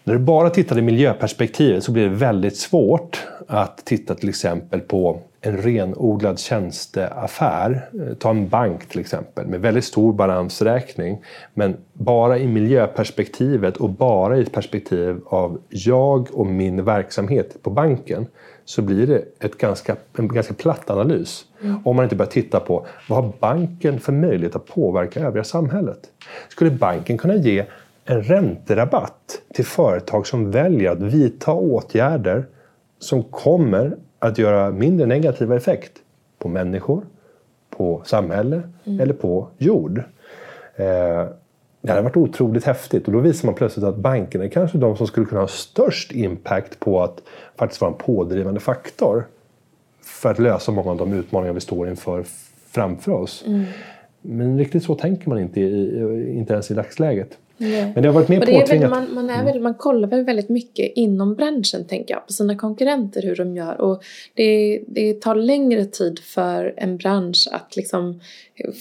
när 0.05 0.15
du 0.15 0.21
bara 0.21 0.51
tittar 0.51 0.79
i 0.79 0.83
miljöperspektivet 0.83 1.85
så 1.85 1.93
blir 1.93 2.03
det 2.03 2.15
väldigt 2.15 2.57
svårt 2.57 3.27
att 3.47 3.85
titta 3.85 4.15
till 4.15 4.29
exempel 4.29 4.81
på 4.81 5.21
en 5.45 5.57
renodlad 5.57 6.39
tjänsteaffär. 6.39 7.89
Ta 8.19 8.31
en 8.31 8.49
bank 8.49 8.89
till 8.89 9.01
exempel 9.01 9.47
med 9.47 9.61
väldigt 9.61 9.85
stor 9.85 10.13
balansräkning. 10.13 11.25
Men 11.55 11.77
bara 11.93 12.39
i 12.39 12.47
miljöperspektivet 12.47 13.77
och 13.77 13.91
bara 13.91 14.37
i 14.37 14.43
ett 14.43 14.53
perspektiv 14.53 15.21
av 15.27 15.61
jag 15.69 16.29
och 16.33 16.47
min 16.47 16.85
verksamhet 16.85 17.63
på 17.63 17.71
banken 17.71 18.27
så 18.65 18.83
blir 18.83 19.07
det 19.07 19.25
ett 19.41 19.59
ganska, 19.59 19.97
en 20.19 20.29
ganska 20.29 20.55
platt 20.55 20.91
analys. 20.91 21.45
Mm. 21.63 21.77
Om 21.85 21.97
man 21.97 22.05
inte 22.05 22.17
börjar 22.17 22.31
titta 22.31 22.61
på 22.61 22.87
vad 23.09 23.25
har 23.25 23.33
banken 23.41 24.01
för 24.01 24.13
möjlighet 24.13 24.57
att 24.57 24.67
påverka 24.67 25.21
övriga 25.21 25.45
samhället? 25.45 26.01
Skulle 26.49 26.71
banken 26.71 27.19
kunna 27.19 27.35
ge 27.35 27.65
en 28.05 28.23
ränterabatt 28.23 29.41
till 29.55 29.65
företag 29.65 30.27
som 30.27 30.51
väljer 30.51 30.91
att 30.91 31.03
vidta 31.03 31.53
åtgärder 31.53 32.47
som 32.99 33.23
kommer 33.23 33.97
att 34.23 34.39
göra 34.39 34.71
mindre 34.71 35.07
negativa 35.07 35.57
effekt 35.57 35.93
på 36.39 36.49
människor, 36.49 37.03
på 37.71 38.03
samhälle 38.05 38.63
mm. 38.85 39.01
eller 39.01 39.15
på 39.15 39.49
jord. 39.59 39.99
Eh, 40.77 41.27
det 41.81 41.91
hade 41.91 42.03
varit 42.03 42.17
otroligt 42.17 42.65
häftigt 42.65 43.07
och 43.07 43.13
då 43.13 43.19
visar 43.19 43.47
man 43.47 43.55
plötsligt 43.55 43.85
att 43.85 43.97
bankerna 43.97 44.45
är 44.45 44.49
kanske 44.49 44.79
de 44.79 44.97
som 44.97 45.07
skulle 45.07 45.27
kunna 45.27 45.41
ha 45.41 45.49
störst 45.49 46.13
impact 46.13 46.81
på 46.81 47.03
att 47.03 47.23
faktiskt 47.57 47.81
vara 47.81 47.93
en 47.93 47.99
pådrivande 47.99 48.61
faktor 48.61 49.25
för 50.03 50.31
att 50.31 50.39
lösa 50.39 50.73
många 50.73 50.91
av 50.91 50.97
de 50.97 51.13
utmaningar 51.13 51.53
vi 51.53 51.61
står 51.61 51.89
inför 51.89 52.25
framför 52.71 53.13
oss. 53.13 53.45
Mm. 53.47 53.65
Men 54.21 54.59
riktigt 54.59 54.85
så 54.85 54.95
tänker 54.95 55.29
man 55.29 55.39
inte, 55.39 55.61
inte 55.61 56.53
ens 56.53 56.71
i 56.71 56.75
dagsläget. 56.75 57.39
Nej. 57.63 57.93
Men 57.95 58.03
det 58.03 58.09
har 58.09 58.15
varit 58.15 58.29
mer 58.29 58.41
påtvingat. 58.41 58.91
Man, 58.91 59.15
man, 59.15 59.31
är 59.31 59.45
väl, 59.45 59.61
man 59.61 59.75
kollar 59.75 60.09
väl 60.09 60.25
väldigt 60.25 60.49
mycket 60.49 60.93
inom 60.95 61.35
branschen 61.35 61.87
tänker 61.87 62.15
jag, 62.15 62.27
på 62.27 62.33
sina 62.33 62.57
konkurrenter 62.57 63.23
hur 63.23 63.37
de 63.37 63.57
gör. 63.57 63.81
Och 63.81 64.03
det, 64.35 64.83
det 64.87 65.21
tar 65.21 65.35
längre 65.35 65.85
tid 65.85 66.19
för 66.19 66.75
en 66.77 66.97
bransch 66.97 67.49
att 67.53 67.77
liksom 67.77 68.21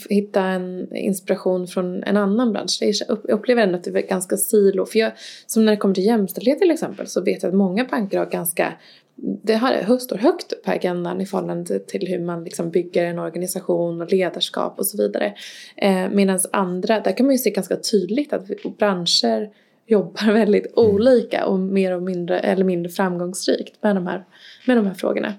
hitta 0.09 0.41
en 0.41 0.95
inspiration 0.95 1.67
från 1.67 2.03
en 2.03 2.17
annan 2.17 2.51
bransch. 2.53 2.77
Jag 2.81 3.17
upplever 3.23 3.63
ändå 3.63 3.75
att 3.75 3.83
det 3.83 3.99
är 3.99 4.07
ganska 4.07 4.37
silo. 4.37 4.85
För 4.85 4.99
jag, 4.99 5.11
som 5.45 5.65
när 5.65 5.71
det 5.71 5.77
kommer 5.77 5.95
till 5.95 6.05
jämställdhet 6.05 6.59
till 6.59 6.71
exempel 6.71 7.07
så 7.07 7.21
vet 7.21 7.43
jag 7.43 7.49
att 7.49 7.55
många 7.55 7.85
banker 7.85 8.17
har 8.17 8.25
ganska 8.25 8.73
det 9.15 9.55
har, 9.55 9.97
står 9.97 10.17
högt 10.17 10.53
upp 10.53 10.63
på 10.63 10.71
agendan 10.71 11.21
i 11.21 11.25
förhållande 11.25 11.79
till 11.79 12.07
hur 12.07 12.19
man 12.19 12.43
liksom 12.43 12.69
bygger 12.69 13.05
en 13.05 13.19
organisation 13.19 14.01
och 14.01 14.11
ledarskap 14.11 14.79
och 14.79 14.85
så 14.85 14.97
vidare. 14.97 15.33
Eh, 15.75 16.09
Medan 16.09 16.39
andra, 16.51 16.99
där 16.99 17.17
kan 17.17 17.25
man 17.25 17.35
ju 17.35 17.39
se 17.39 17.49
ganska 17.49 17.75
tydligt 17.75 18.33
att 18.33 18.47
branscher 18.77 19.49
jobbar 19.87 20.31
väldigt 20.33 20.77
mm. 20.77 20.91
olika 20.91 21.45
och 21.45 21.59
mer 21.59 21.95
och 21.95 22.03
mindre, 22.03 22.39
eller 22.39 22.63
mindre 22.63 22.91
framgångsrikt 22.91 23.83
med 23.83 23.95
de 23.95 24.07
här, 24.07 24.23
med 24.67 24.77
de 24.77 24.85
här 24.85 24.93
frågorna. 24.93 25.33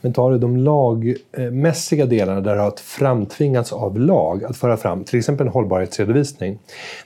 Men 0.00 0.12
tar 0.12 0.30
du 0.30 0.38
de 0.38 0.56
lagmässiga 0.56 2.06
delarna 2.06 2.40
där 2.40 2.54
det 2.54 2.60
har 2.60 2.74
framtvingats 2.76 3.72
av 3.72 4.00
lag 4.00 4.44
att 4.44 4.56
föra 4.56 4.76
fram 4.76 5.04
till 5.04 5.18
exempel 5.18 5.46
en 5.46 5.52
hållbarhetsredovisning. 5.52 6.58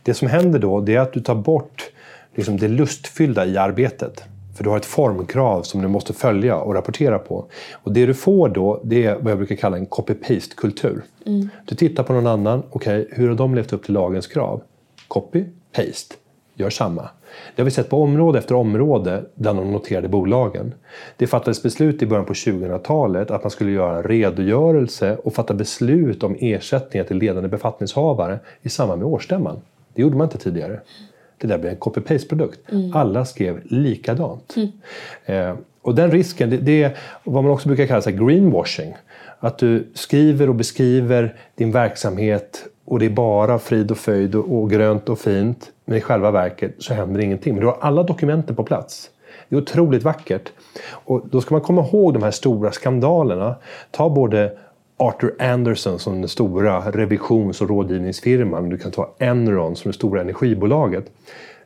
Det 0.03 0.15
som 0.15 0.29
händer 0.29 0.59
då 0.59 0.81
det 0.81 0.95
är 0.95 1.01
att 1.01 1.13
du 1.13 1.21
tar 1.21 1.35
bort 1.35 1.91
liksom 2.35 2.57
det 2.57 2.69
lustfyllda 2.69 3.47
i 3.47 3.57
arbetet. 3.57 4.25
För 4.61 4.65
du 4.65 4.71
har 4.71 4.77
ett 4.77 4.87
formkrav 4.87 5.63
som 5.63 5.83
du 5.83 5.89
måste 5.89 6.13
följa 6.13 6.57
och 6.57 6.75
rapportera 6.75 7.19
på. 7.19 7.45
Och 7.73 7.93
det 7.93 8.07
du 8.07 8.15
får 8.15 8.49
då, 8.49 8.81
det 8.85 9.07
är 9.07 9.19
vad 9.21 9.31
jag 9.31 9.39
brukar 9.39 9.57
kalla 9.57 9.77
en 9.77 9.87
copy-paste-kultur. 9.87 11.03
Mm. 11.27 11.49
Du 11.65 11.75
tittar 11.75 12.03
på 12.03 12.13
någon 12.13 12.27
annan, 12.27 12.63
okej, 12.71 13.03
okay, 13.03 13.19
hur 13.19 13.29
har 13.29 13.37
de 13.37 13.55
levt 13.55 13.73
upp 13.73 13.85
till 13.85 13.95
lagens 13.95 14.27
krav? 14.27 14.63
Copy, 15.09 15.45
paste, 15.73 16.15
gör 16.55 16.71
samma. 16.71 17.03
Det 17.55 17.63
har 17.63 17.65
vi 17.65 17.71
sett 17.71 17.91
på 17.91 18.03
område 18.03 18.39
efter 18.39 18.55
område 18.55 19.25
bland 19.35 19.59
de 19.59 19.73
noterade 19.73 20.09
bolagen. 20.09 20.75
Det 21.17 21.27
fattades 21.27 21.63
beslut 21.63 22.03
i 22.03 22.07
början 22.07 22.27
på 22.27 22.33
2000-talet 22.33 23.31
att 23.31 23.45
man 23.45 23.51
skulle 23.51 23.71
göra 23.71 23.97
en 23.97 24.03
redogörelse 24.03 25.17
och 25.25 25.35
fatta 25.35 25.55
beslut 25.55 26.23
om 26.23 26.37
ersättningar 26.41 27.05
till 27.05 27.17
ledande 27.17 27.49
befattningshavare 27.49 28.39
i 28.63 28.69
samband 28.69 29.03
med 29.03 29.09
årsstämman. 29.09 29.61
Det 29.95 30.03
gjorde 30.03 30.17
man 30.17 30.27
inte 30.27 30.39
tidigare 30.39 30.81
det 31.41 31.47
där 31.47 31.59
blir 31.59 31.71
en 31.71 31.77
copy-paste-produkt. 31.77 32.61
Mm. 32.73 32.97
Alla 32.97 33.25
skrev 33.25 33.61
likadant. 33.65 34.57
Mm. 34.57 34.71
Eh, 35.25 35.57
och 35.83 35.95
den 35.95 36.11
risken, 36.11 36.51
det, 36.51 36.57
det, 36.57 36.83
är 36.83 36.97
vad 37.25 37.45
man 37.45 37.53
också 37.53 37.69
brukar 37.69 37.87
kalla 37.87 38.03
så 38.03 38.11
greenwashing. 38.11 38.95
Att 39.39 39.59
du 39.59 39.87
skriver 39.95 40.49
och 40.49 40.55
beskriver 40.55 41.35
din 41.55 41.73
verksamhet 41.73 42.65
och 42.85 42.99
det 42.99 43.07
är 43.07 43.11
bara 43.11 43.59
frid 43.59 43.91
och 43.91 43.99
fröjd 43.99 44.35
och, 44.35 44.59
och 44.59 44.71
grönt 44.71 45.09
och 45.09 45.19
fint. 45.19 45.73
Men 45.85 45.99
i 45.99 46.01
själva 46.01 46.31
verket 46.31 46.75
så 46.79 46.95
händer 46.95 47.21
ingenting. 47.21 47.55
Men 47.55 47.61
du 47.61 47.67
har 47.67 47.79
alla 47.81 48.03
dokumenten 48.03 48.57
på 48.57 48.65
plats. 48.65 49.11
Det 49.49 49.57
är 49.57 49.61
otroligt 49.61 50.03
vackert. 50.03 50.53
Och 50.91 51.23
då 51.31 51.41
ska 51.41 51.55
man 51.55 51.63
komma 51.63 51.87
ihåg 51.87 52.15
de 52.15 52.23
här 52.23 52.31
stora 52.31 52.73
skandalerna. 52.73 53.55
Ta 53.91 54.11
både 54.11 54.53
Arthur 55.01 55.35
Anderson 55.39 55.99
som 55.99 56.21
den 56.21 56.29
stora 56.29 56.91
revisions 56.91 57.61
och 57.61 57.69
rådgivningsfirman. 57.69 58.69
Du 58.69 58.79
kan 58.79 58.91
ta 58.91 59.15
Enron 59.19 59.77
som 59.77 59.89
det 59.89 59.95
stora 59.95 60.21
energibolaget. 60.21 61.13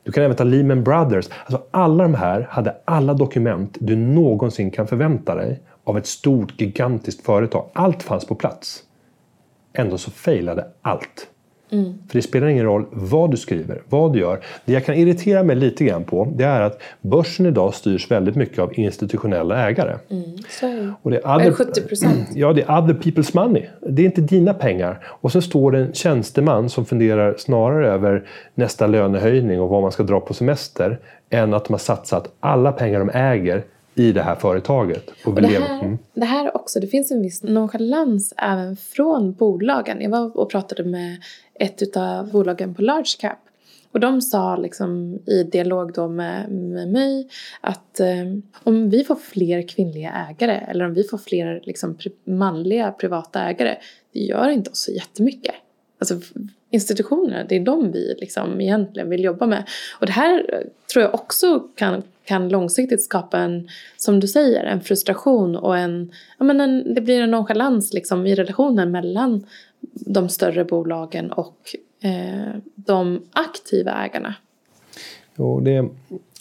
Du 0.02 0.12
kan 0.12 0.24
även 0.24 0.36
ta 0.36 0.44
Lehman 0.44 0.84
Brothers. 0.84 1.28
Alltså 1.44 1.62
alla 1.70 2.02
de 2.02 2.14
här 2.14 2.48
hade 2.50 2.76
alla 2.84 3.14
dokument 3.14 3.76
du 3.80 3.96
någonsin 3.96 4.70
kan 4.70 4.86
förvänta 4.86 5.34
dig 5.34 5.62
av 5.84 5.98
ett 5.98 6.06
stort 6.06 6.60
gigantiskt 6.60 7.26
företag. 7.26 7.70
Allt 7.72 8.02
fanns 8.02 8.26
på 8.26 8.34
plats. 8.34 8.82
Ändå 9.72 9.98
så 9.98 10.10
failade 10.10 10.66
allt. 10.82 11.28
Mm. 11.74 11.94
För 12.08 12.18
det 12.18 12.22
spelar 12.22 12.46
ingen 12.46 12.64
roll 12.64 12.84
vad 12.90 13.30
du 13.30 13.36
skriver, 13.36 13.82
vad 13.88 14.12
du 14.12 14.18
gör. 14.18 14.40
Det 14.64 14.72
jag 14.72 14.84
kan 14.84 14.94
irritera 14.94 15.42
mig 15.42 15.56
lite 15.56 15.84
grann 15.84 16.04
på 16.04 16.32
det 16.36 16.44
är 16.44 16.60
att 16.60 16.82
börsen 17.00 17.46
idag 17.46 17.74
styrs 17.74 18.10
väldigt 18.10 18.36
mycket 18.36 18.58
av 18.58 18.78
institutionella 18.78 19.68
ägare. 19.68 19.96
Mm. 20.10 20.24
Så, 20.48 20.92
och 21.02 21.10
det 21.10 21.16
är 21.16 21.36
other, 21.36 21.52
70 21.52 21.80
procent? 21.80 22.28
Ja, 22.34 22.52
det 22.52 22.62
är 22.62 22.78
other 22.78 22.94
people's 22.94 23.30
money. 23.34 23.62
Det 23.80 24.02
är 24.02 24.06
inte 24.06 24.20
dina 24.20 24.54
pengar. 24.54 25.06
Och 25.06 25.32
sen 25.32 25.42
står 25.42 25.72
det 25.72 25.78
en 25.78 25.92
tjänsteman 25.92 26.68
som 26.68 26.84
funderar 26.84 27.34
snarare 27.38 27.88
över 27.88 28.28
nästa 28.54 28.86
lönehöjning 28.86 29.60
och 29.60 29.68
vad 29.68 29.82
man 29.82 29.92
ska 29.92 30.02
dra 30.02 30.20
på 30.20 30.34
semester 30.34 30.98
än 31.30 31.54
att 31.54 31.64
de 31.64 31.72
har 31.72 31.78
satsat 31.78 32.32
alla 32.40 32.72
pengar 32.72 32.98
de 32.98 33.10
äger 33.10 33.64
i 33.94 34.12
det 34.12 34.22
här 34.22 34.34
företaget. 34.34 35.10
Och, 35.24 35.32
och 35.32 35.42
det, 35.42 35.48
här, 35.48 35.80
mm. 35.80 35.98
det 36.14 36.24
här 36.24 36.56
också, 36.56 36.80
det 36.80 36.86
finns 36.86 37.10
en 37.10 37.22
viss 37.22 37.42
nonchalans 37.42 38.34
även 38.36 38.76
från 38.76 39.32
bolagen. 39.32 40.00
Jag 40.00 40.10
var 40.10 40.38
och 40.38 40.50
pratade 40.50 40.84
med 40.84 41.16
ett 41.54 41.96
av 41.96 42.30
bolagen 42.30 42.74
på 42.74 42.82
large 42.82 43.16
cap. 43.18 43.38
Och 43.92 44.00
de 44.00 44.22
sa 44.22 44.56
liksom 44.56 45.18
i 45.26 45.42
dialog 45.42 45.92
då 45.92 46.08
med, 46.08 46.50
med 46.50 46.88
mig 46.88 47.28
att 47.60 48.00
eh, 48.00 48.24
om 48.62 48.90
vi 48.90 49.04
får 49.04 49.16
fler 49.16 49.68
kvinnliga 49.68 50.12
ägare 50.30 50.60
eller 50.68 50.84
om 50.84 50.94
vi 50.94 51.04
får 51.04 51.18
fler 51.18 51.60
liksom, 51.64 51.98
manliga 52.24 52.92
privata 52.92 53.42
ägare, 53.42 53.76
det 54.12 54.20
gör 54.20 54.48
inte 54.48 54.70
oss 54.70 54.84
så 54.84 54.92
jättemycket. 54.92 55.54
alltså, 55.98 56.20
institutionerna, 56.70 57.44
det 57.44 57.56
är 57.56 57.60
de 57.60 57.92
vi 57.92 58.14
liksom 58.18 58.60
egentligen 58.60 59.10
vill 59.10 59.24
jobba 59.24 59.46
med. 59.46 59.64
Och 60.00 60.06
det 60.06 60.12
här 60.12 60.64
tror 60.92 61.04
jag 61.04 61.14
också 61.14 61.60
kan, 61.60 62.02
kan 62.24 62.48
långsiktigt 62.48 63.02
skapa 63.02 63.38
en, 63.38 63.68
som 63.96 64.20
du 64.20 64.28
säger, 64.28 64.64
en 64.64 64.80
frustration 64.80 65.56
och 65.56 65.78
en, 65.78 66.12
ja 66.38 66.44
men 66.44 66.60
en, 66.60 66.94
det 66.94 67.00
blir 67.00 67.20
en 67.20 67.30
nonchalans 67.30 67.92
liksom 67.92 68.26
i 68.26 68.34
relationen 68.34 68.90
mellan 68.90 69.46
de 69.92 70.28
större 70.28 70.64
bolagen 70.64 71.32
och 71.32 71.56
eh, 72.00 72.54
de 72.74 73.22
aktiva 73.32 73.92
ägarna. 74.04 74.34
Jo, 75.36 75.60
det, 75.60 75.88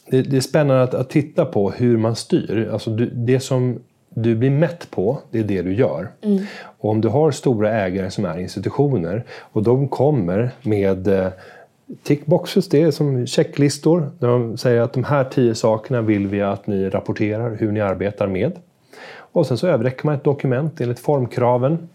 det, 0.10 0.21
det 0.21 0.38
är 0.38 0.41
spännande 0.41 0.84
att, 0.84 0.93
att, 0.93 1.10
titta 1.10 1.45
på 1.45 1.71
hur 1.71 1.97
man 1.97 2.15
styr. 2.15 2.69
Alltså 2.71 2.89
du, 2.89 3.06
det 3.06 3.39
som 3.39 3.79
du 4.10 4.36
blir 4.36 4.49
mätt 4.49 4.91
på, 4.91 5.19
det 5.32 5.39
är 5.39 5.43
det 5.43 5.62
du 5.62 5.73
gör. 5.73 6.12
Mm. 6.21 6.45
Och 6.77 6.89
om 6.89 7.01
du 7.01 7.08
har 7.08 7.32
stora 7.32 7.71
ägare 7.71 8.12
som 8.12 8.25
är 8.25 8.39
institutioner 8.39 9.23
och 9.39 9.63
de 9.63 9.88
kommer 9.88 10.51
med 10.62 11.08
eh, 11.08 11.27
tickboxes, 12.03 12.69
det 12.69 12.82
är 12.82 12.91
som 12.91 13.27
checklistor. 13.27 14.12
Där 14.19 14.27
de 14.27 14.58
säger 14.58 14.82
att 14.82 14.93
de 14.93 15.03
här 15.03 15.23
tio 15.23 15.56
sakerna 15.56 16.01
vill 16.01 16.27
vi 16.27 16.41
att 16.41 16.67
ni 16.67 16.89
rapporterar 16.89 17.56
hur 17.56 17.71
ni 17.71 17.82
arbetar 17.82 18.27
med. 18.27 18.51
Och 19.15 19.45
sen 19.45 19.58
så 19.58 19.67
överräcker 19.67 20.06
man 20.06 20.15
ett 20.15 20.23
dokument 20.23 20.82
enligt 20.82 20.99
formkraven 20.99 21.88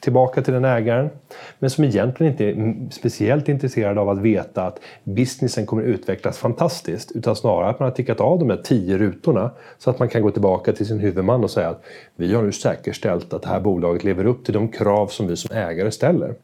tillbaka 0.00 0.42
till 0.42 0.54
den 0.54 0.64
ägaren. 0.64 1.10
Men 1.58 1.70
som 1.70 1.84
egentligen 1.84 2.32
inte 2.32 2.44
är 2.44 2.74
speciellt 2.90 3.48
intresserad 3.48 3.98
av 3.98 4.08
att 4.08 4.18
veta 4.18 4.66
att 4.66 4.80
businessen 5.04 5.66
kommer 5.66 5.82
utvecklas 5.82 6.38
fantastiskt. 6.38 7.12
Utan 7.12 7.36
snarare 7.36 7.70
att 7.70 7.80
man 7.80 7.88
har 7.88 7.96
tickat 7.96 8.20
av 8.20 8.38
de 8.38 8.50
här 8.50 8.56
tio 8.56 8.98
rutorna 8.98 9.50
så 9.78 9.90
att 9.90 9.98
man 9.98 10.08
kan 10.08 10.22
gå 10.22 10.30
tillbaka 10.30 10.72
till 10.72 10.86
sin 10.86 10.98
huvudman 10.98 11.44
och 11.44 11.50
säga 11.50 11.68
att 11.68 11.84
vi 12.16 12.34
har 12.34 12.42
nu 12.42 12.52
säkerställt 12.52 13.32
att 13.32 13.42
det 13.42 13.48
här 13.48 13.60
bolaget 13.60 14.04
lever 14.04 14.24
upp 14.24 14.44
till 14.44 14.54
de 14.54 14.68
krav 14.68 15.06
som 15.06 15.26
vi 15.26 15.36
som 15.36 15.56
ägare 15.56 15.90
ställer. 15.90 16.34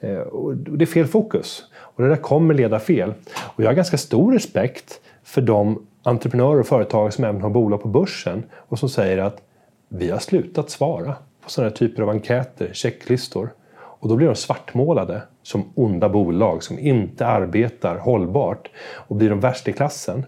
Eh, 0.00 0.18
och 0.18 0.56
det 0.56 0.84
är 0.84 0.86
fel 0.86 1.06
fokus. 1.06 1.62
Och 1.74 2.02
det 2.02 2.08
där 2.08 2.16
kommer 2.16 2.54
leda 2.54 2.78
fel. 2.78 3.14
Och 3.36 3.62
jag 3.62 3.66
har 3.66 3.74
ganska 3.74 3.98
stor 3.98 4.32
respekt 4.32 5.00
för 5.22 5.40
de 5.40 5.86
entreprenörer 6.02 6.60
och 6.60 6.66
företag 6.66 7.12
som 7.12 7.24
även 7.24 7.40
har 7.40 7.50
bolag 7.50 7.82
på 7.82 7.88
börsen 7.88 8.42
och 8.54 8.78
som 8.78 8.88
säger 8.88 9.18
att 9.18 9.42
vi 9.88 10.10
har 10.10 10.18
slutat 10.18 10.70
svara 10.70 11.14
på 11.44 11.50
sådana 11.50 11.68
här 11.70 11.76
typer 11.76 12.02
av 12.02 12.10
enkäter, 12.10 12.70
checklistor. 12.72 13.48
Och 13.74 14.08
då 14.08 14.16
blir 14.16 14.26
de 14.26 14.34
svartmålade 14.34 15.22
som 15.42 15.72
onda 15.74 16.08
bolag 16.08 16.62
som 16.62 16.78
inte 16.78 17.26
arbetar 17.26 17.96
hållbart 17.96 18.70
och 18.94 19.16
blir 19.16 19.30
de 19.30 19.40
värsta 19.40 19.70
i 19.70 19.72
klassen. 19.72 20.26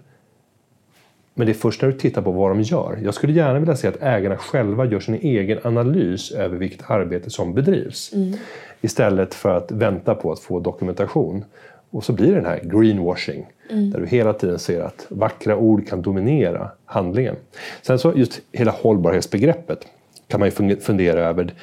Men 1.34 1.46
det 1.46 1.52
är 1.52 1.54
först 1.54 1.82
när 1.82 1.88
du 1.88 1.98
tittar 1.98 2.22
på 2.22 2.30
vad 2.30 2.50
de 2.50 2.62
gör. 2.62 2.98
Jag 3.04 3.14
skulle 3.14 3.32
gärna 3.32 3.58
vilja 3.58 3.76
se 3.76 3.88
att 3.88 4.02
ägarna 4.02 4.36
själva 4.36 4.84
gör 4.84 5.00
sin 5.00 5.14
egen 5.14 5.58
analys 5.64 6.30
över 6.32 6.56
vilket 6.56 6.90
arbete 6.90 7.30
som 7.30 7.54
bedrivs. 7.54 8.12
Mm. 8.12 8.38
Istället 8.80 9.34
för 9.34 9.56
att 9.56 9.70
vänta 9.70 10.14
på 10.14 10.32
att 10.32 10.40
få 10.40 10.60
dokumentation. 10.60 11.44
Och 11.90 12.04
så 12.04 12.12
blir 12.12 12.28
det 12.28 12.34
den 12.34 12.44
här 12.44 12.60
greenwashing. 12.62 13.46
Mm. 13.70 13.90
Där 13.90 14.00
du 14.00 14.06
hela 14.06 14.32
tiden 14.32 14.58
ser 14.58 14.80
att 14.80 15.06
vackra 15.08 15.56
ord 15.56 15.88
kan 15.88 16.02
dominera 16.02 16.70
handlingen. 16.84 17.36
Sen 17.82 17.98
så 17.98 18.12
just 18.16 18.40
hela 18.52 18.72
hållbarhetsbegreppet 18.72 19.86
kan 20.28 20.40
man 20.40 20.50
ju 20.50 20.76
fundera 20.76 21.20
över 21.20 21.54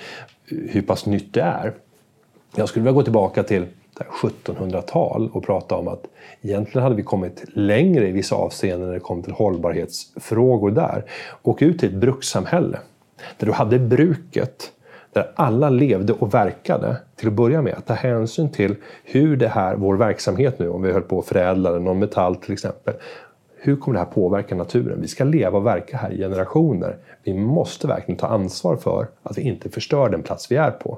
hur 0.46 0.82
pass 0.82 1.06
nytt 1.06 1.34
det 1.34 1.42
är. 1.42 1.74
Jag 2.56 2.70
skulle 2.70 2.84
vilja 2.84 2.96
gå 2.96 3.04
tillbaka 3.04 3.44
till 3.44 3.66
1700-tal 4.22 5.30
och 5.34 5.46
prata 5.46 5.76
om 5.76 5.88
att 5.88 6.06
egentligen 6.42 6.84
hade 6.84 6.96
vi 6.96 7.04
kommit 7.04 7.44
längre 7.54 8.08
i 8.08 8.12
vissa 8.12 8.36
avseenden 8.36 8.88
när 8.88 8.94
det 8.94 9.00
kom 9.00 9.24
till 9.24 9.34
hållbarhetsfrågor 9.34 10.72
där. 10.72 11.04
Och 11.42 11.58
ut 11.62 11.80
till 11.80 11.90
ett 11.90 11.96
brukssamhälle 11.96 12.80
där 13.38 13.48
du 13.48 13.54
hade 13.54 13.80
bruket 13.80 14.72
där 15.14 15.32
alla 15.36 15.70
levde 15.70 16.14
och 16.14 16.34
verkade 16.34 16.98
till 17.16 17.28
att 17.28 17.34
börja 17.34 17.62
med. 17.62 17.74
Att 17.74 17.86
ta 17.86 17.94
hänsyn 17.94 18.52
till 18.52 18.76
hur 19.04 19.38
det 19.38 19.48
här, 19.48 19.76
vår 19.76 19.96
verksamhet 19.96 20.60
nu, 20.60 20.70
om 20.70 20.82
vi 20.82 20.92
höll 20.92 21.02
på 21.02 21.20
att 21.20 21.26
förädla 21.26 21.72
någon 21.72 22.00
metall 22.00 22.36
till 22.36 22.54
exempel, 22.54 22.94
hur 23.66 23.76
kommer 23.76 23.94
det 23.94 24.06
här 24.06 24.12
påverka 24.12 24.56
naturen? 24.56 25.02
Vi 25.02 25.08
ska 25.08 25.24
leva 25.24 25.58
och 25.58 25.66
verka 25.66 25.98
här 25.98 26.12
i 26.12 26.18
generationer. 26.18 26.98
Vi 27.24 27.34
måste 27.34 27.88
verkligen 27.88 28.18
ta 28.18 28.28
ansvar 28.28 28.76
för 28.76 29.08
att 29.24 29.38
vi 29.38 29.42
inte 29.42 29.70
förstör 29.70 30.10
den 30.10 30.22
plats 30.24 30.52
vi 30.52 30.56
är 30.56 30.72
på. 30.72 30.98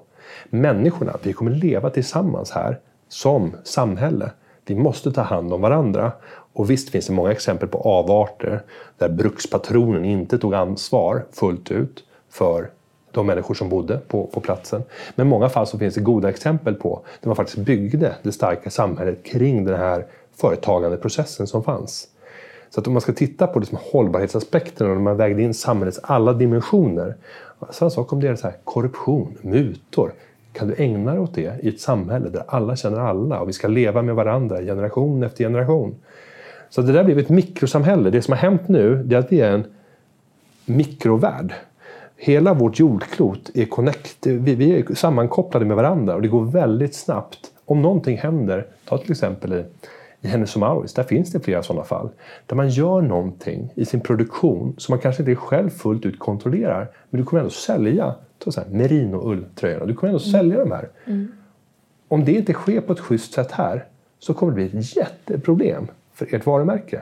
Människorna, 0.50 1.18
vi 1.24 1.34
kommer 1.34 1.52
leva 1.52 1.90
tillsammans 1.90 2.52
här 2.52 2.80
som 3.08 3.56
samhälle. 3.64 4.32
Vi 4.66 4.76
måste 4.76 5.12
ta 5.12 5.22
hand 5.22 5.54
om 5.54 5.62
varandra. 5.62 6.12
Och 6.54 6.70
visst 6.70 6.90
finns 6.90 7.08
det 7.08 7.14
många 7.14 7.32
exempel 7.32 7.70
på 7.70 7.78
avarter 7.78 8.62
där 8.98 9.10
brukspatronen 9.10 10.06
inte 10.06 10.38
tog 10.38 10.54
ansvar 10.54 11.26
fullt 11.32 11.72
ut 11.72 12.04
för 12.30 12.70
de 13.12 13.28
människor 13.28 13.54
som 13.54 13.70
bodde 13.70 13.98
på, 13.98 14.28
på 14.28 14.40
platsen. 14.40 14.84
Men 15.16 15.28
i 15.28 15.30
många 15.30 15.50
fall 15.50 15.68
så 15.68 15.78
finns 15.78 15.96
det 15.96 16.02
goda 16.02 16.30
exempel 16.30 16.76
på 16.76 17.02
där 17.22 17.28
man 17.28 17.36
faktiskt 17.36 17.58
byggde 17.58 18.16
det 18.24 18.32
starka 18.32 18.70
samhället 18.70 19.24
kring 19.24 19.66
den 19.66 19.80
här 19.80 20.06
företagandeprocessen 20.36 21.48
som 21.48 21.64
fanns. 21.64 22.08
Så 22.76 22.82
att 22.82 22.88
om 22.88 22.94
man 22.94 23.02
ska 23.02 23.14
titta 23.14 23.48
på 23.48 23.60
liksom 23.60 23.78
hållbarhetsaspekten 23.92 24.88
och 24.88 24.96
när 24.96 25.02
man 25.04 25.18
vägde 25.18 25.42
in 25.42 25.54
samhällets 25.54 26.00
alla 26.04 26.34
dimensioner. 26.34 27.16
Samma 27.72 27.90
sak 27.90 28.14
om 28.14 28.22
det 28.22 28.28
är 28.28 28.36
så 28.36 28.48
här, 28.48 28.56
korruption, 28.64 29.38
mutor. 29.42 30.12
Kan 30.54 30.68
du 30.68 30.76
ägna 30.78 31.12
dig 31.12 31.20
åt 31.20 31.34
det 31.34 31.64
i 31.64 31.70
ett 31.70 31.80
samhälle 31.80 32.30
där 32.30 32.44
alla 32.48 32.76
känner 32.76 33.00
alla 33.00 33.40
och 33.40 33.50
vi 33.50 33.54
ska 33.54 33.68
leva 33.68 34.02
med 34.02 34.16
varandra 34.16 34.62
generation 34.62 35.24
efter 35.24 35.44
generation? 35.44 35.96
Så 36.70 36.82
det 36.82 36.94
där 36.94 37.04
blev 37.04 37.20
ett 37.20 37.30
mikrosamhälle. 37.30 38.10
Det 38.10 38.22
som 38.22 38.32
har 38.32 38.40
hänt 38.40 38.68
nu 38.68 39.08
är 39.12 39.18
att 39.18 39.32
vi 39.32 39.42
är 39.42 39.52
en 39.52 39.66
mikrovärld. 40.66 41.54
Hela 42.18 42.54
vårt 42.54 42.80
jordklot 42.80 43.52
är 43.54 43.66
connect, 43.66 44.26
vi 44.26 44.80
är 44.80 44.96
sammankopplade 44.96 45.66
med 45.66 45.76
varandra 45.76 46.16
och 46.16 46.22
det 46.22 46.28
går 46.28 46.46
väldigt 46.46 46.96
snabbt. 46.96 47.40
Om 47.66 47.82
någonting 47.82 48.18
händer, 48.18 48.66
ta 48.86 48.98
till 48.98 49.12
exempel 49.12 49.64
i 50.26 50.28
Hennes 50.28 50.56
Mauritz, 50.56 50.94
där 50.94 51.04
finns 51.04 51.32
det 51.32 51.40
flera 51.40 51.64
sådana 51.64 51.86
fall. 51.86 52.10
Där 52.46 52.56
man 52.56 52.70
gör 52.70 53.02
någonting 53.02 53.74
i 53.76 53.86
sin 53.86 54.02
produktion 54.02 54.76
som 54.78 54.94
man 54.94 55.00
kanske 55.00 55.24
inte 55.24 55.36
själv 55.36 55.70
fullt 55.70 56.06
ut 56.06 56.20
kontrollerar. 56.20 56.92
Men 57.10 57.22
du 57.22 57.26
kommer 57.26 57.40
ändå 57.40 57.50
sälja 57.50 58.16
merino-ulltröjorna. 58.72 59.86
Du 59.86 59.94
kommer 59.94 60.14
ändå 60.14 60.24
mm. 60.24 60.32
sälja 60.32 60.60
de 60.60 60.72
här. 60.72 60.90
Mm. 61.06 61.28
Om 62.08 62.26
det 62.26 62.32
inte 62.32 62.54
sker 62.54 62.82
på 62.82 62.94
ett 62.94 63.00
schysst 63.00 63.34
sätt 63.34 63.52
här 63.52 63.86
så 64.20 64.34
kommer 64.34 64.52
det 64.52 64.70
bli 64.70 64.80
ett 64.80 64.96
jätteproblem 64.96 65.88
för 66.14 66.36
ert 66.36 66.46
varumärke. 66.46 67.02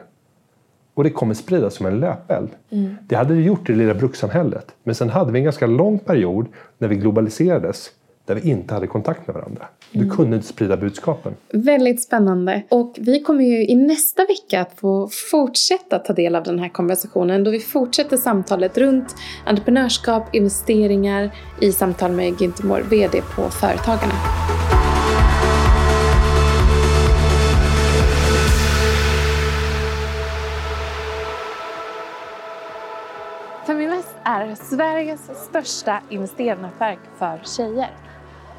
Och 0.93 1.03
det 1.03 1.09
kommer 1.09 1.33
spridas 1.33 1.73
som 1.73 1.85
en 1.85 1.99
löpeld. 1.99 2.49
Mm. 2.69 2.95
Det 3.07 3.15
hade 3.15 3.35
det 3.35 3.41
gjort 3.41 3.69
i 3.69 3.73
det 3.73 3.79
lilla 3.79 3.93
brukssamhället. 3.93 4.75
Men 4.83 4.95
sen 4.95 5.09
hade 5.09 5.31
vi 5.31 5.39
en 5.39 5.43
ganska 5.43 5.67
lång 5.67 5.99
period 5.99 6.47
när 6.77 6.87
vi 6.87 6.95
globaliserades 6.95 7.91
där 8.25 8.35
vi 8.35 8.49
inte 8.49 8.73
hade 8.73 8.87
kontakt 8.87 9.27
med 9.27 9.33
varandra. 9.33 9.65
Du 9.91 9.99
mm. 9.99 10.15
kunde 10.15 10.35
inte 10.35 10.47
sprida 10.47 10.77
budskapen. 10.77 11.35
Väldigt 11.53 12.03
spännande. 12.03 12.63
Och 12.69 12.95
vi 12.99 13.19
kommer 13.19 13.43
ju 13.43 13.65
i 13.67 13.75
nästa 13.75 14.25
vecka 14.25 14.61
att 14.61 14.79
få 14.79 15.09
fortsätta 15.31 15.99
ta 15.99 16.13
del 16.13 16.35
av 16.35 16.43
den 16.43 16.59
här 16.59 16.69
konversationen 16.69 17.43
då 17.43 17.51
vi 17.51 17.59
fortsätter 17.59 18.17
samtalet 18.17 18.77
runt 18.77 19.15
entreprenörskap, 19.45 20.35
investeringar 20.35 21.35
i 21.61 21.71
samtal 21.71 22.11
med 22.11 22.33
Günther 22.33 22.65
Mård, 22.65 22.83
VD 22.89 23.21
på 23.35 23.49
Företagarna. 23.49 24.13
Feminvest 33.67 34.15
är 34.23 34.55
Sveriges 34.55 35.47
största 35.49 36.01
investeringsnätverk 36.09 36.99
för 37.17 37.41
tjejer. 37.43 38.02